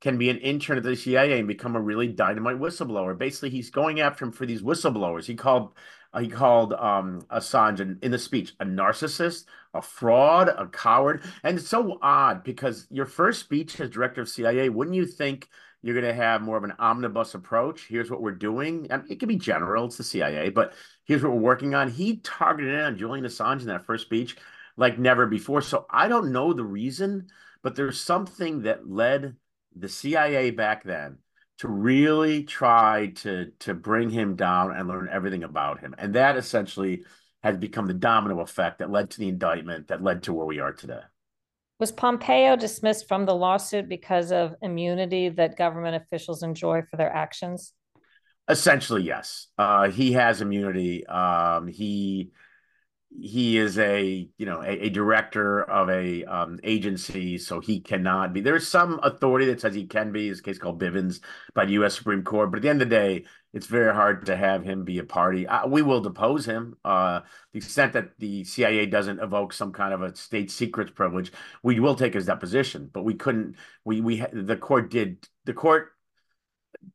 [0.01, 3.16] can be an intern at the CIA and become a really dynamite whistleblower.
[3.16, 5.27] Basically, he's going after him for these whistleblowers.
[5.27, 5.75] He called
[6.21, 11.23] he called um, Assange in, in the speech a narcissist, a fraud, a coward.
[11.42, 15.49] And it's so odd because your first speech as director of CIA, wouldn't you think
[15.83, 17.87] you're going to have more of an omnibus approach.
[17.88, 18.87] Here's what we're doing.
[18.90, 21.90] I mean, it can be general, it's the CIA, but here's what we're working on.
[21.90, 24.37] He targeted on Julian Assange in that first speech
[24.77, 25.61] like never before.
[25.61, 27.29] So I don't know the reason,
[27.62, 29.37] but there's something that led
[29.75, 31.18] the CIA back then
[31.59, 35.95] to really try to to bring him down and learn everything about him.
[35.99, 37.05] And that essentially
[37.42, 40.61] has become the domino effect that led to the indictment that led to where we
[40.61, 41.01] are today.
[41.83, 47.12] Was Pompeo dismissed from the lawsuit because of immunity that government officials enjoy for their
[47.12, 47.73] actions?
[48.49, 49.49] Essentially, yes.
[49.59, 51.05] Uh, he has immunity.
[51.09, 52.31] Um, he
[53.11, 58.33] he is a you know a, a director of a um, agency, so he cannot
[58.33, 58.40] be.
[58.40, 60.29] There's some authority that says he can be.
[60.29, 61.18] His case called Bivens
[61.53, 61.97] by the U.S.
[61.97, 64.85] Supreme Court, but at the end of the day, it's very hard to have him
[64.85, 65.47] be a party.
[65.69, 66.77] We will depose him.
[66.85, 67.21] Uh,
[67.53, 71.79] the extent that the CIA doesn't evoke some kind of a state secrets privilege, we
[71.79, 72.88] will take his deposition.
[72.93, 73.57] But we couldn't.
[73.85, 75.93] We we the court did the court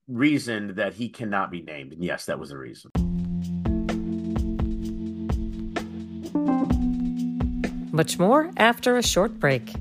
[0.08, 2.92] reasoned that he cannot be named, and yes, that was the reason.
[7.92, 9.74] Much more after a short break.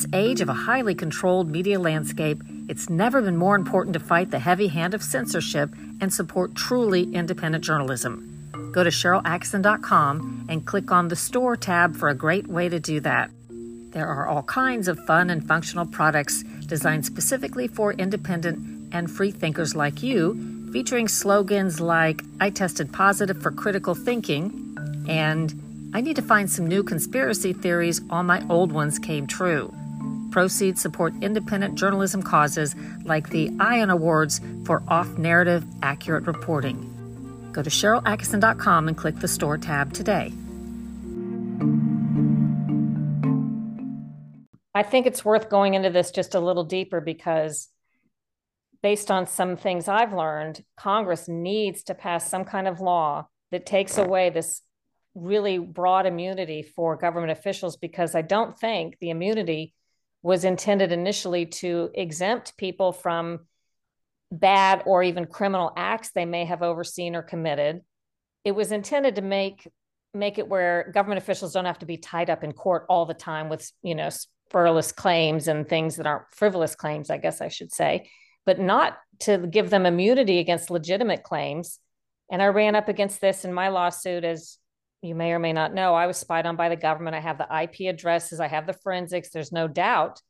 [0.00, 4.30] This age of a highly controlled media landscape, it's never been more important to fight
[4.30, 8.72] the heavy hand of censorship and support truly independent journalism.
[8.72, 13.00] Go to SharylAttkisson.com and click on the Store tab for a great way to do
[13.00, 13.30] that.
[13.90, 19.32] There are all kinds of fun and functional products designed specifically for independent and free
[19.32, 26.16] thinkers like you, featuring slogans like I tested positive for critical thinking and I need
[26.16, 29.74] to find some new conspiracy theories, all my old ones came true.
[30.30, 36.86] Proceeds support independent journalism causes like the ION Awards for off narrative, accurate reporting.
[37.52, 40.32] Go to SharylAttkisson.com and click the Store tab today.
[44.74, 47.68] I think it's worth going into this just a little deeper because
[48.82, 53.66] based on some things I've learned, Congress needs to pass some kind of law that
[53.66, 54.62] takes away this
[55.14, 59.74] really broad immunity for government officials because I don't think the immunity
[60.22, 63.40] was intended initially to exempt people from
[64.30, 67.80] bad or even criminal acts they may have overseen or committed.
[68.44, 69.68] It was intended to make
[70.12, 73.14] make it where government officials don't have to be tied up in court all the
[73.14, 74.08] time with, you know,
[74.50, 78.10] frivolous claims and things that aren't frivolous claims, I guess I should say
[78.46, 81.78] but not to give them immunity against legitimate claims.
[82.30, 84.58] And I ran up against this in my lawsuit, as
[85.02, 85.94] you may or may not know.
[85.94, 87.16] I was spied on by the government.
[87.16, 90.20] I have the IP addresses, I have the forensics, there's no doubt.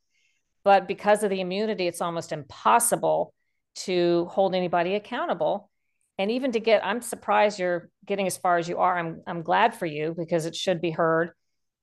[0.63, 3.33] But because of the immunity, it's almost impossible
[3.75, 5.69] to hold anybody accountable.
[6.17, 8.97] And even to get, I'm surprised you're getting as far as you are.
[8.97, 11.31] I'm, I'm glad for you because it should be heard.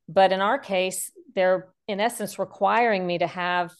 [0.09, 3.73] But in our case, they're in essence requiring me to have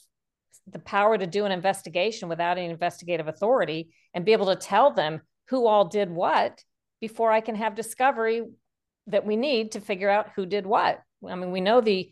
[0.67, 4.93] the power to do an investigation without any investigative authority and be able to tell
[4.93, 6.63] them who all did what
[7.01, 8.43] before I can have discovery
[9.09, 11.01] that we need to figure out who did what.
[11.29, 12.11] I mean, we know the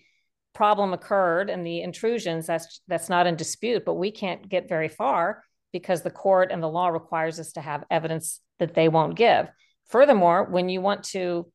[0.56, 4.88] problem occurred and the intrusions that's that's not in dispute but we can't get very
[4.88, 9.16] far because the court and the law requires us to have evidence that they won't
[9.16, 9.50] give
[9.86, 11.46] furthermore when you want to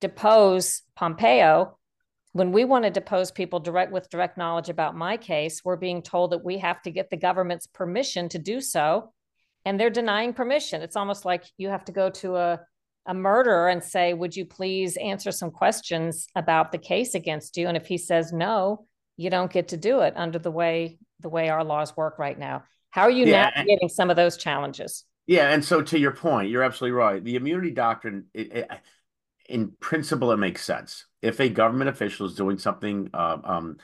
[0.00, 1.76] depose pompeo
[2.34, 6.00] when we want to depose people direct with direct knowledge about my case we're being
[6.00, 9.12] told that we have to get the government's permission to do so
[9.64, 12.60] and they're denying permission it's almost like you have to go to a
[13.06, 17.68] a murderer and say, Would you please answer some questions about the case against you?
[17.68, 18.86] And if he says no,
[19.16, 22.38] you don't get to do it under the way the way our laws work right
[22.38, 22.64] now.
[22.90, 25.04] How are you yeah, navigating some of those challenges?
[25.26, 27.22] Yeah, and so to your point, you're absolutely right.
[27.22, 28.70] The immunity doctrine, it, it,
[29.48, 31.06] in principle, it makes sense.
[31.20, 33.76] If a government official is doing something uh, um,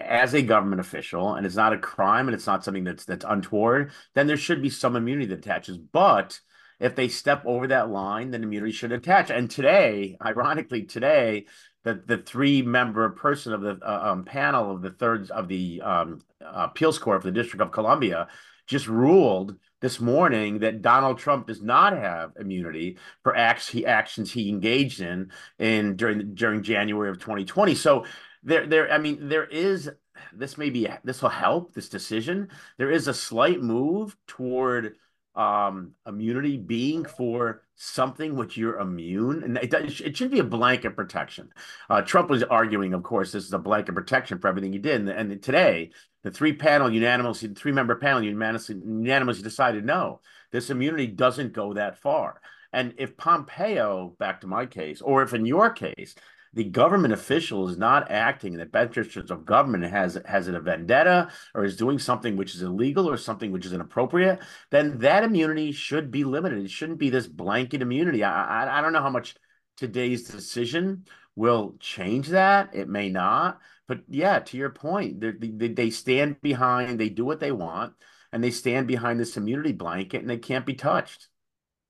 [0.00, 3.24] as a government official and it's not a crime and it's not something that's that's
[3.26, 5.78] untoward, then there should be some immunity that attaches.
[5.78, 6.40] But
[6.80, 9.30] if they step over that line, then immunity should attach.
[9.30, 11.46] And today, ironically, today,
[11.84, 15.80] the the three member person of the uh, um, panel of the third of the
[15.82, 18.28] um, appeals court for the District of Columbia
[18.66, 24.32] just ruled this morning that Donald Trump does not have immunity for acts he actions
[24.32, 27.74] he engaged in in during during January of 2020.
[27.74, 28.04] So
[28.42, 29.90] there there I mean there is
[30.32, 32.48] this may be this will help this decision.
[32.76, 34.96] There is a slight move toward
[35.38, 40.96] um, immunity being for something which you're immune, and it, it should be a blanket
[40.96, 41.48] protection.
[41.88, 45.00] Uh, Trump was arguing, of course, this is a blanket protection for everything he did,
[45.00, 45.92] and, and today
[46.24, 50.20] the three panel unanimously, three member panel unanimously, unanimously decided no,
[50.50, 52.40] this immunity doesn't go that far.
[52.72, 56.16] And if Pompeo, back to my case, or if in your case,
[56.54, 60.60] the government official is not acting in the best interest of government has has a
[60.60, 64.40] vendetta or is doing something which is illegal or something which is inappropriate,
[64.70, 66.64] then that immunity should be limited.
[66.64, 68.24] It shouldn't be this blanket immunity.
[68.24, 69.34] I I, I don't know how much
[69.76, 71.04] today's decision
[71.36, 72.74] will change that.
[72.74, 76.98] It may not, but yeah, to your point, they, they stand behind.
[76.98, 77.94] They do what they want,
[78.32, 81.28] and they stand behind this immunity blanket, and they can't be touched.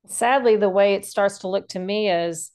[0.06, 2.52] Sadly, the way it starts to look to me is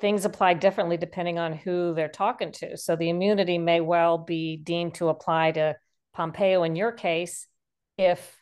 [0.00, 2.76] things apply differently depending on who they're talking to.
[2.76, 5.76] So the immunity may well be deemed to apply to
[6.14, 7.46] Pompeo in your case
[7.96, 8.36] if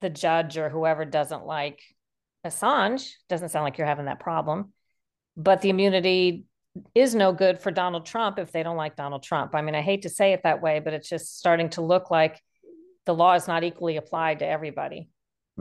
[0.00, 1.80] the judge or whoever doesn't like
[2.46, 3.10] Assange.
[3.28, 4.72] Doesn't sound like you're having that problem.
[5.36, 6.44] But the immunity
[6.94, 9.54] is no good for Donald Trump if they don't like Donald Trump.
[9.54, 12.10] I mean, I hate to say it that way, but it's just starting to look
[12.10, 12.40] like
[13.04, 15.08] the law is not equally applied to everybody.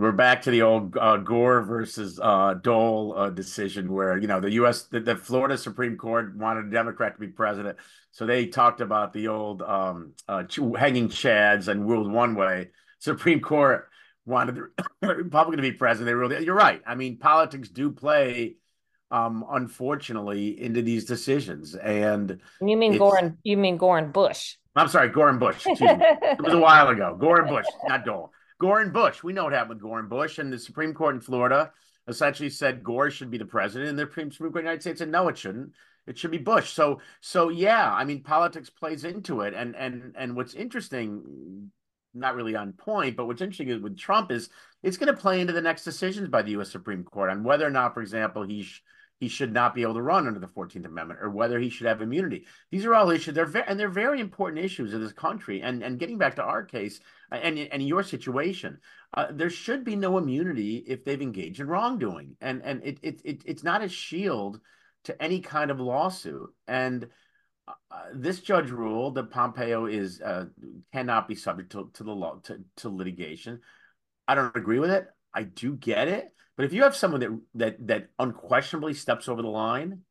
[0.01, 4.39] We're back to the old uh, Gore versus uh, Dole uh, decision, where you know
[4.39, 4.85] the U.S.
[4.85, 7.77] The, the, Florida Supreme Court wanted a Democrat to be president,
[8.09, 10.43] so they talked about the old um, uh,
[10.75, 12.71] hanging chads and ruled one way.
[12.97, 13.89] Supreme Court
[14.25, 14.55] wanted
[15.01, 16.07] the Republican to be president.
[16.07, 16.31] They ruled.
[16.31, 16.81] You're right.
[16.83, 18.55] I mean, politics do play,
[19.11, 21.75] um, unfortunately, into these decisions.
[21.75, 24.55] And you mean Gore and you mean Gore and Bush?
[24.75, 25.63] I'm sorry, Gore and Bush.
[25.67, 27.15] it was a while ago.
[27.19, 28.31] Gore and Bush, not Dole.
[28.61, 29.23] Gore and Bush.
[29.23, 31.71] We know what happened with Gore and Bush, and the Supreme Court in Florida
[32.07, 34.99] essentially said Gore should be the president, and the Supreme Court of the United States
[34.99, 35.71] said no, it shouldn't.
[36.05, 36.71] It should be Bush.
[36.71, 41.71] So, so yeah, I mean, politics plays into it, and and and what's interesting,
[42.13, 44.49] not really on point, but what's interesting with Trump is
[44.83, 46.71] it's going to play into the next decisions by the U.S.
[46.71, 48.67] Supreme Court on whether or not, for example, he
[49.21, 51.85] he should not be able to run under the 14th Amendment or whether he should
[51.85, 52.47] have immunity.
[52.71, 53.35] These are all issues.
[53.35, 55.61] They're very, and they're very important issues in this country.
[55.61, 56.99] And and getting back to our case
[57.31, 58.79] and and your situation,
[59.13, 62.35] uh, there should be no immunity if they've engaged in wrongdoing.
[62.41, 64.59] And and it, it, it it's not a shield
[65.03, 66.51] to any kind of lawsuit.
[66.67, 67.07] And
[67.67, 67.73] uh,
[68.15, 70.45] this judge ruled that Pompeo is uh,
[70.91, 73.61] cannot be subject to, to the law to, to litigation.
[74.27, 75.07] I don't agree with it.
[75.31, 79.41] I do get it but if you have someone that that that unquestionably steps over
[79.41, 80.01] the line,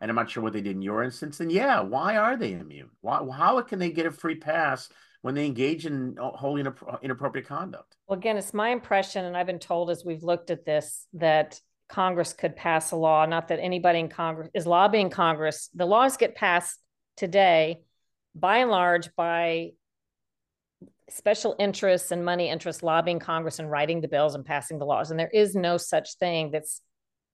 [0.00, 2.54] and I'm not sure what they did in your instance, then yeah, why are they
[2.54, 2.90] immune?
[3.00, 4.88] Why how can they get a free pass
[5.22, 6.64] when they engage in wholly
[7.00, 7.96] inappropriate conduct?
[8.08, 11.60] Well, again, it's my impression, and I've been told as we've looked at this that
[11.88, 13.24] Congress could pass a law.
[13.24, 15.68] Not that anybody in Congress is lobbying Congress.
[15.76, 16.76] The laws get passed
[17.16, 17.82] today,
[18.34, 19.74] by and large, by
[21.10, 25.10] special interests and money interests lobbying Congress and writing the bills and passing the laws.
[25.10, 26.82] And there is no such thing that's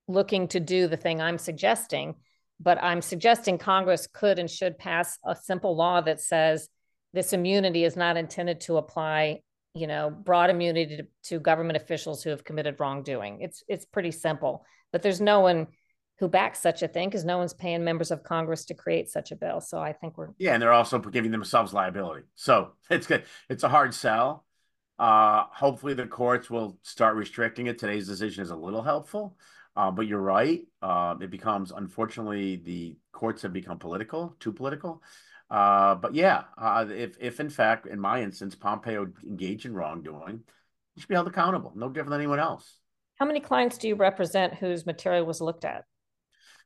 [0.09, 2.15] looking to do the thing I'm suggesting.
[2.59, 6.69] But I'm suggesting Congress could and should pass a simple law that says
[7.13, 9.41] this immunity is not intended to apply,
[9.75, 13.41] you know, broad immunity to, to government officials who have committed wrongdoing.
[13.41, 14.65] It's it's pretty simple.
[14.93, 15.67] But there's no one
[16.19, 19.33] who backs such a thing because no one's paying members of Congress to create such
[19.33, 19.61] a bill.
[19.61, 22.25] So I think we're yeah, and they're also giving themselves liability.
[22.35, 23.25] So it's good.
[23.49, 24.45] It's a hard sell.
[24.99, 27.79] Uh, hopefully the courts will start restricting it.
[27.79, 29.37] Today's decision is a little helpful,
[29.77, 30.63] uh, but you're right.
[30.81, 35.03] Uh, it becomes unfortunately the courts have become political, too political.
[35.51, 40.41] Uh, but yeah, uh, if if in fact, in my instance, Pompeo engaged in wrongdoing,
[40.95, 42.79] he should be held accountable, no different than anyone else.
[43.17, 45.85] How many clients do you represent whose material was looked at?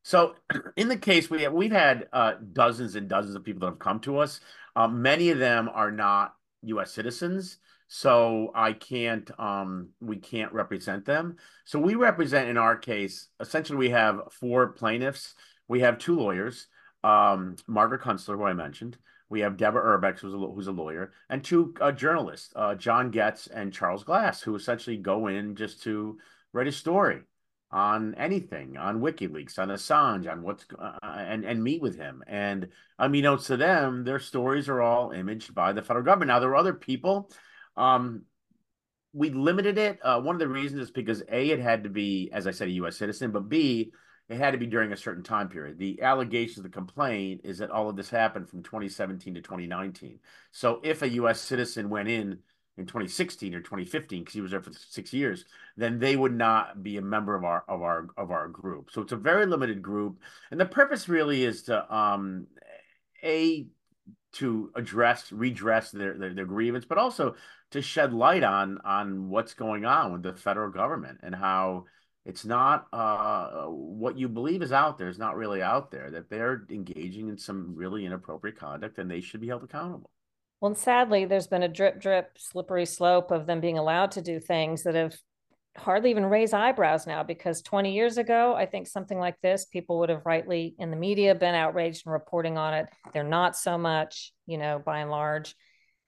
[0.02, 0.34] So,
[0.76, 3.78] in the case we have, we've had uh, dozens and dozens of people that have
[3.78, 4.40] come to us.
[4.76, 6.92] Uh, many of them are not U.S.
[6.92, 11.36] citizens, so I can't um, we can't represent them.
[11.64, 15.34] So we represent in our case essentially we have four plaintiffs.
[15.68, 16.66] We have two lawyers
[17.02, 18.98] um, Margaret Kunstler, who I mentioned.
[19.28, 23.10] We have Deborah Hrbek, who's a, who's a lawyer, and two uh, journalists, uh, John
[23.10, 26.18] Goetz and Charles Glass, who essentially go in just to
[26.52, 27.20] write a story
[27.72, 32.22] on anything, on WikiLeaks, on Assange, on what's uh, and and meet with him.
[32.26, 32.68] And
[32.98, 36.28] I unbeknownst to them, their stories are all imaged by the federal government.
[36.28, 37.30] Now there are other people.
[37.76, 38.22] Um,
[39.12, 39.98] we limited it.
[40.02, 42.68] Uh, one of the reasons is because a it had to be, as I said,
[42.68, 42.96] a U.S.
[42.96, 43.92] citizen, but b
[44.28, 45.76] it had to be during a certain time period.
[45.76, 50.20] The allegations of the complaint is that all of this happened from 2017 to 2019.
[50.52, 51.40] So if a U.S.
[51.40, 52.38] citizen went in
[52.78, 55.44] in 2016 or 2015 because he was there for six years,
[55.76, 58.90] then they would not be a member of our of our of our group.
[58.90, 60.18] So it's a very limited group,
[60.50, 62.46] and the purpose really is to um
[63.22, 63.66] a
[64.32, 67.34] to address redress their, their, their grievance, but also
[67.72, 71.84] to shed light on on what's going on with the federal government and how
[72.24, 76.28] it's not uh, what you believe is out there is not really out there that
[76.28, 80.10] they're engaging in some really inappropriate conduct and they should be held accountable
[80.60, 84.38] well sadly there's been a drip drip slippery slope of them being allowed to do
[84.38, 85.14] things that have
[85.76, 89.98] hardly even raised eyebrows now because 20 years ago i think something like this people
[89.98, 92.86] would have rightly in the media been outraged and reporting on it.
[93.12, 95.54] They're not so much you know by and large.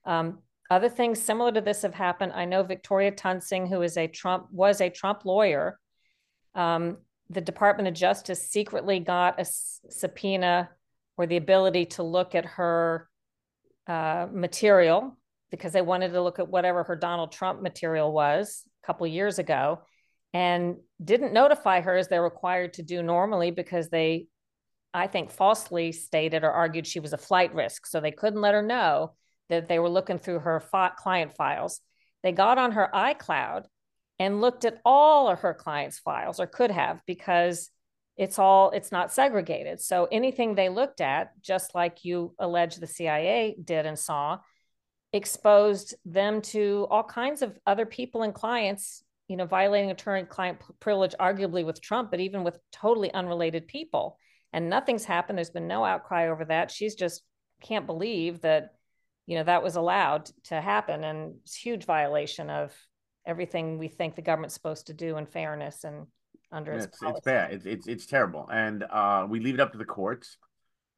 [0.04, 0.40] Um,
[0.70, 2.32] other things similar to this have happened.
[2.34, 5.78] I know victoria toensing who is a trump was a trump lawyer.
[6.54, 6.98] Um,
[7.28, 10.70] the Department of Justice secretly got a subpoena
[11.16, 13.08] or the ability to look at her
[13.86, 15.16] uh, material
[15.50, 19.38] because they wanted to look at whatever her Donald Trump material was a couple years
[19.38, 19.80] ago
[20.32, 24.26] and didn't notify her as they're required to do normally because they,
[24.94, 27.86] I think, falsely stated or argued she was a flight risk.
[27.86, 29.12] So they couldn't let her know
[29.50, 30.62] that they were looking through her
[30.96, 31.80] client files.
[32.22, 33.64] They got on her iCloud
[34.18, 37.70] and looked at all of her clients' files or could have because
[38.16, 39.80] it's all it's not segregated.
[39.80, 44.38] So anything they looked at, just like you allege the CIA did and saw,
[45.12, 51.14] exposed them to all kinds of other people and clients, you know, violating attorney-client privilege,
[51.18, 54.18] arguably with Trump, but even with totally unrelated people.
[54.52, 55.38] And nothing's happened.
[55.38, 56.70] There's been no outcry over that.
[56.70, 57.22] She's just
[57.62, 58.74] can't believe that,
[59.26, 62.74] you know, that was allowed to happen, and it's huge violation of
[63.24, 66.06] everything we think the government's supposed to do in fairness and
[66.52, 67.52] under its, it's, bad.
[67.52, 70.36] It's, it's it's terrible, and uh, we leave it up to the courts.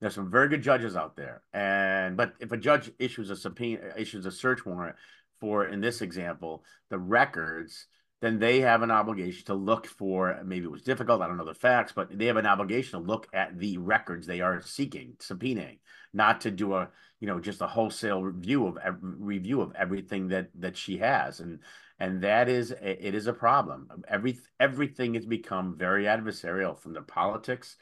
[0.00, 3.92] There's some very good judges out there, and but if a judge issues a subpoena,
[3.96, 4.96] issues a search warrant
[5.40, 7.86] for, in this example, the records,
[8.20, 10.40] then they have an obligation to look for.
[10.44, 11.22] Maybe it was difficult.
[11.22, 14.26] I don't know the facts, but they have an obligation to look at the records
[14.26, 15.78] they are seeking, subpoenaing,
[16.12, 16.88] not to do a
[17.20, 21.61] you know just a wholesale review of review of everything that that she has and
[21.99, 23.88] and that is it is a problem.
[23.90, 27.76] Um, every everything has become very adversarial, from the politics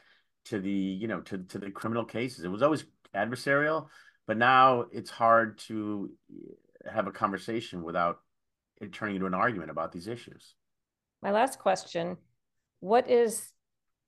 [0.45, 2.43] to the you know to to the criminal cases.
[2.43, 2.85] It was always
[3.15, 3.87] adversarial,
[4.27, 8.19] but now it's hard to eh, have a conversation without
[8.81, 10.53] it turning into an argument about these issues.
[11.21, 12.17] My last question:
[12.81, 13.49] What is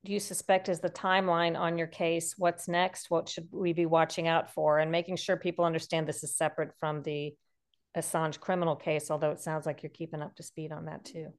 [0.06, 2.36] do you suspect is the timeline on your case?
[2.38, 3.10] What's next?
[3.10, 4.78] What should we be watching out for?
[4.78, 7.34] And making sure people understand this is separate from the
[7.96, 11.34] Assange criminal case, although it sounds like you're keeping up to speed on that too.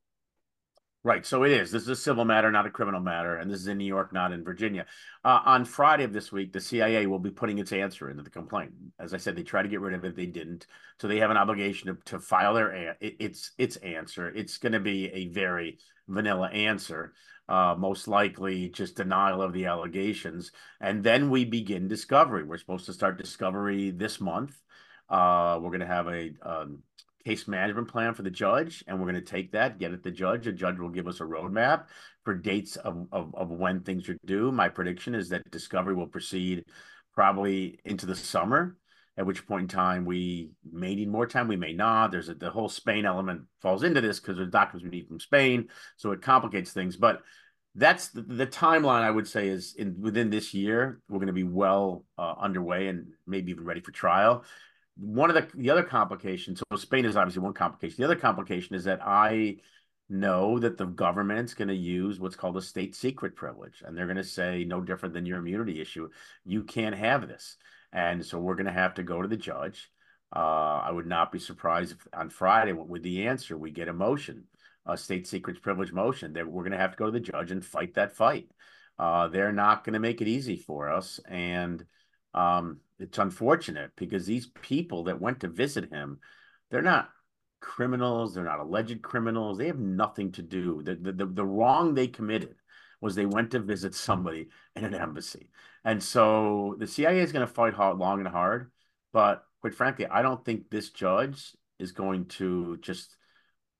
[1.07, 1.25] Right.
[1.25, 1.71] So it is.
[1.71, 3.37] This is a civil matter, not a criminal matter.
[3.37, 4.87] And this is in New York, not in Virginia.
[5.25, 8.31] Uh, on Friday of this week, the CIA will be putting its answer into the
[8.31, 8.73] complaint.
[8.99, 10.17] As I said, they tried to get rid of it.
[10.17, 10.67] They didn't.
[11.01, 14.31] So they have an obligation to, to file their its its answer.
[14.35, 15.79] It's going to be a very
[16.09, 17.13] vanilla answer,
[17.49, 20.51] uh, most likely just denial of the allegations.
[20.81, 22.43] And then we begin discovery.
[22.43, 24.61] We're supposed to start discovery this month.
[25.09, 26.83] Uh, we're going to have a um,
[27.25, 30.11] case management plan for the judge, and we're going to take that, get it the
[30.11, 30.45] judge.
[30.45, 31.87] The judge will give us a roadmap
[32.25, 34.53] for dates of, of, of when things are due.
[34.53, 36.65] My prediction is that discovery will proceed
[37.15, 38.77] probably into the summer,
[39.17, 42.13] at which point in time we may need more time, we may not.
[42.13, 45.19] There's a, the whole Spain element falls into this because there's documents we need from
[45.19, 46.97] Spain, so it complicates things.
[46.97, 47.23] But
[47.75, 51.33] that's the, the, timeline I would say is in within this year we're going to
[51.33, 54.45] be well uh, underway and maybe even ready for trial
[54.97, 58.75] one of the the other complications so spain is obviously one complication the other complication
[58.75, 59.57] is that i
[60.09, 63.83] know that the government's going to use what's called a state secret privilege.
[63.85, 66.09] And they're going to say, no different than your immunity issue,
[66.45, 67.57] you can't have this.
[67.93, 69.91] And so we're going to have to go to the judge.
[70.35, 73.93] Uh, I would not be surprised if on Friday with the answer we get a
[73.93, 74.45] motion,
[74.85, 77.51] a state secrets privilege motion that we're going to have to go to the judge
[77.51, 78.51] and fight that fight.
[78.99, 81.85] Uh, they're not going to make it easy for us, and
[82.37, 86.21] um, it's unfortunate because these people that went to visit him,
[86.71, 87.11] they're not
[87.61, 88.35] criminals.
[88.35, 89.59] They're not alleged criminals.
[89.59, 90.83] They have nothing to do.
[90.83, 92.57] The, the, the, the wrong they committed
[93.01, 95.51] was they went to visit somebody in an embassy.
[95.85, 98.71] And so the CIA is going to fight hard, long and hard.
[99.13, 103.17] But quite frankly, I don't think this judge is going to just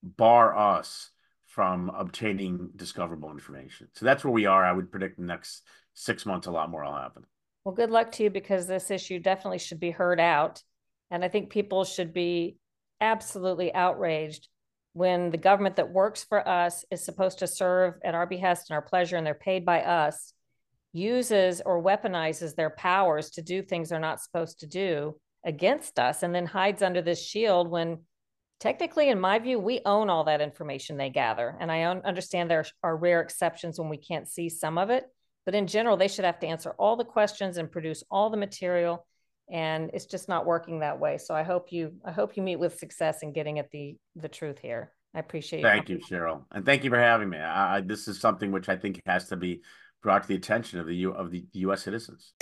[0.03, 1.11] bar us
[1.47, 3.89] from obtaining discoverable information.
[3.95, 4.65] So that's where we are.
[4.65, 5.63] I would predict the next
[5.95, 7.25] six months, a lot more will happen.
[7.67, 10.63] Well, good luck to you because this issue definitely should be heard out.
[11.11, 12.59] And I think people should be
[13.01, 14.47] absolutely outraged
[14.93, 18.77] when the government that works for us is supposed to serve at our behest and
[18.77, 20.33] our pleasure and they're paid by us
[20.93, 26.23] uses or weaponizes their powers to do things they're not supposed to do against us
[26.23, 27.99] and then hides under this shield when
[28.61, 32.65] technically in my view we own all that information they gather and i understand there
[32.83, 35.05] are rare exceptions when we can't see some of it
[35.47, 38.37] but in general they should have to answer all the questions and produce all the
[38.37, 39.07] material
[39.51, 41.19] and it's just not working that way.
[41.19, 44.29] So I hope you I hope you meet with success in getting at the the
[44.29, 44.93] truth here.
[45.15, 45.61] I appreciate.
[45.61, 45.63] It.
[45.63, 47.39] Thank you, Sharyl, and thank you for having me.
[47.39, 49.63] I, this is something which I think has to be
[50.03, 51.83] brought to the attention of the U, of the U.S.
[51.85, 52.33] citizens.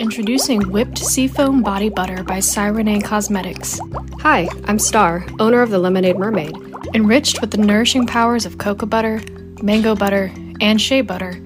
[0.00, 3.78] Introducing Whipped Seafoam Body Butter by Cyrene Cosmetics.
[4.20, 6.73] Hi, I'm Star, owner of the Lemonade Mermaid.
[6.94, 9.20] Enriched with the nourishing powers of cocoa butter,
[9.60, 10.30] mango butter,
[10.60, 11.42] and shea butter,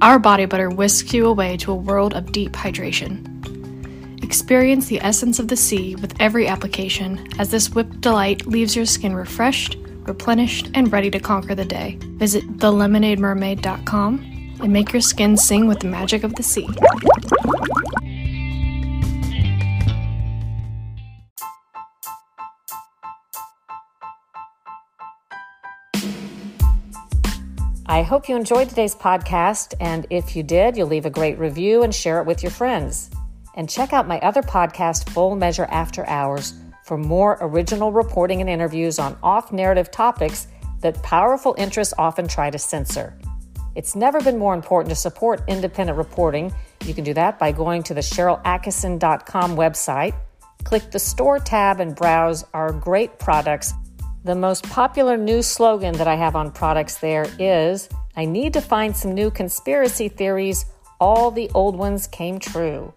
[0.00, 3.22] our body butter whisks you away to a world of deep hydration.
[4.24, 8.86] Experience the essence of the sea with every application as this whipped delight leaves your
[8.86, 9.76] skin refreshed,
[10.06, 11.98] replenished, and ready to conquer the day.
[12.16, 16.66] Visit thelemonademermaid.com and make your skin sing with the magic of the sea.
[27.96, 29.72] I hope you enjoyed today's podcast.
[29.80, 33.08] And if you did, you'll leave a great review and share it with your friends.
[33.54, 36.52] And check out my other podcast, Full Measure After Hours,
[36.84, 40.46] for more original reporting and interviews on off narrative topics
[40.82, 43.18] that powerful interests often try to censor.
[43.74, 46.52] It's never been more important to support independent reporting.
[46.84, 50.14] You can do that by going to the SharylAttkisson.com website,
[50.64, 53.72] click the Store tab, and browse our great products
[54.26, 58.60] the most popular new slogan that I have on products there is I need to
[58.60, 60.66] find some new conspiracy theories.
[60.98, 62.92] All the old ones came true.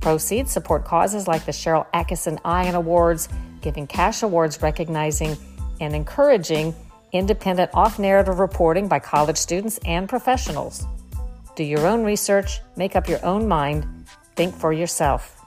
[0.00, 3.30] Proceeds support causes like the Sharyl Attkisson Ion Awards,
[3.62, 5.38] giving cash awards recognizing
[5.80, 6.74] and encouraging
[7.12, 10.84] independent off narrative reporting by college students and professionals.
[11.56, 13.86] Do your own research, make up your own mind,
[14.36, 15.41] think for yourself.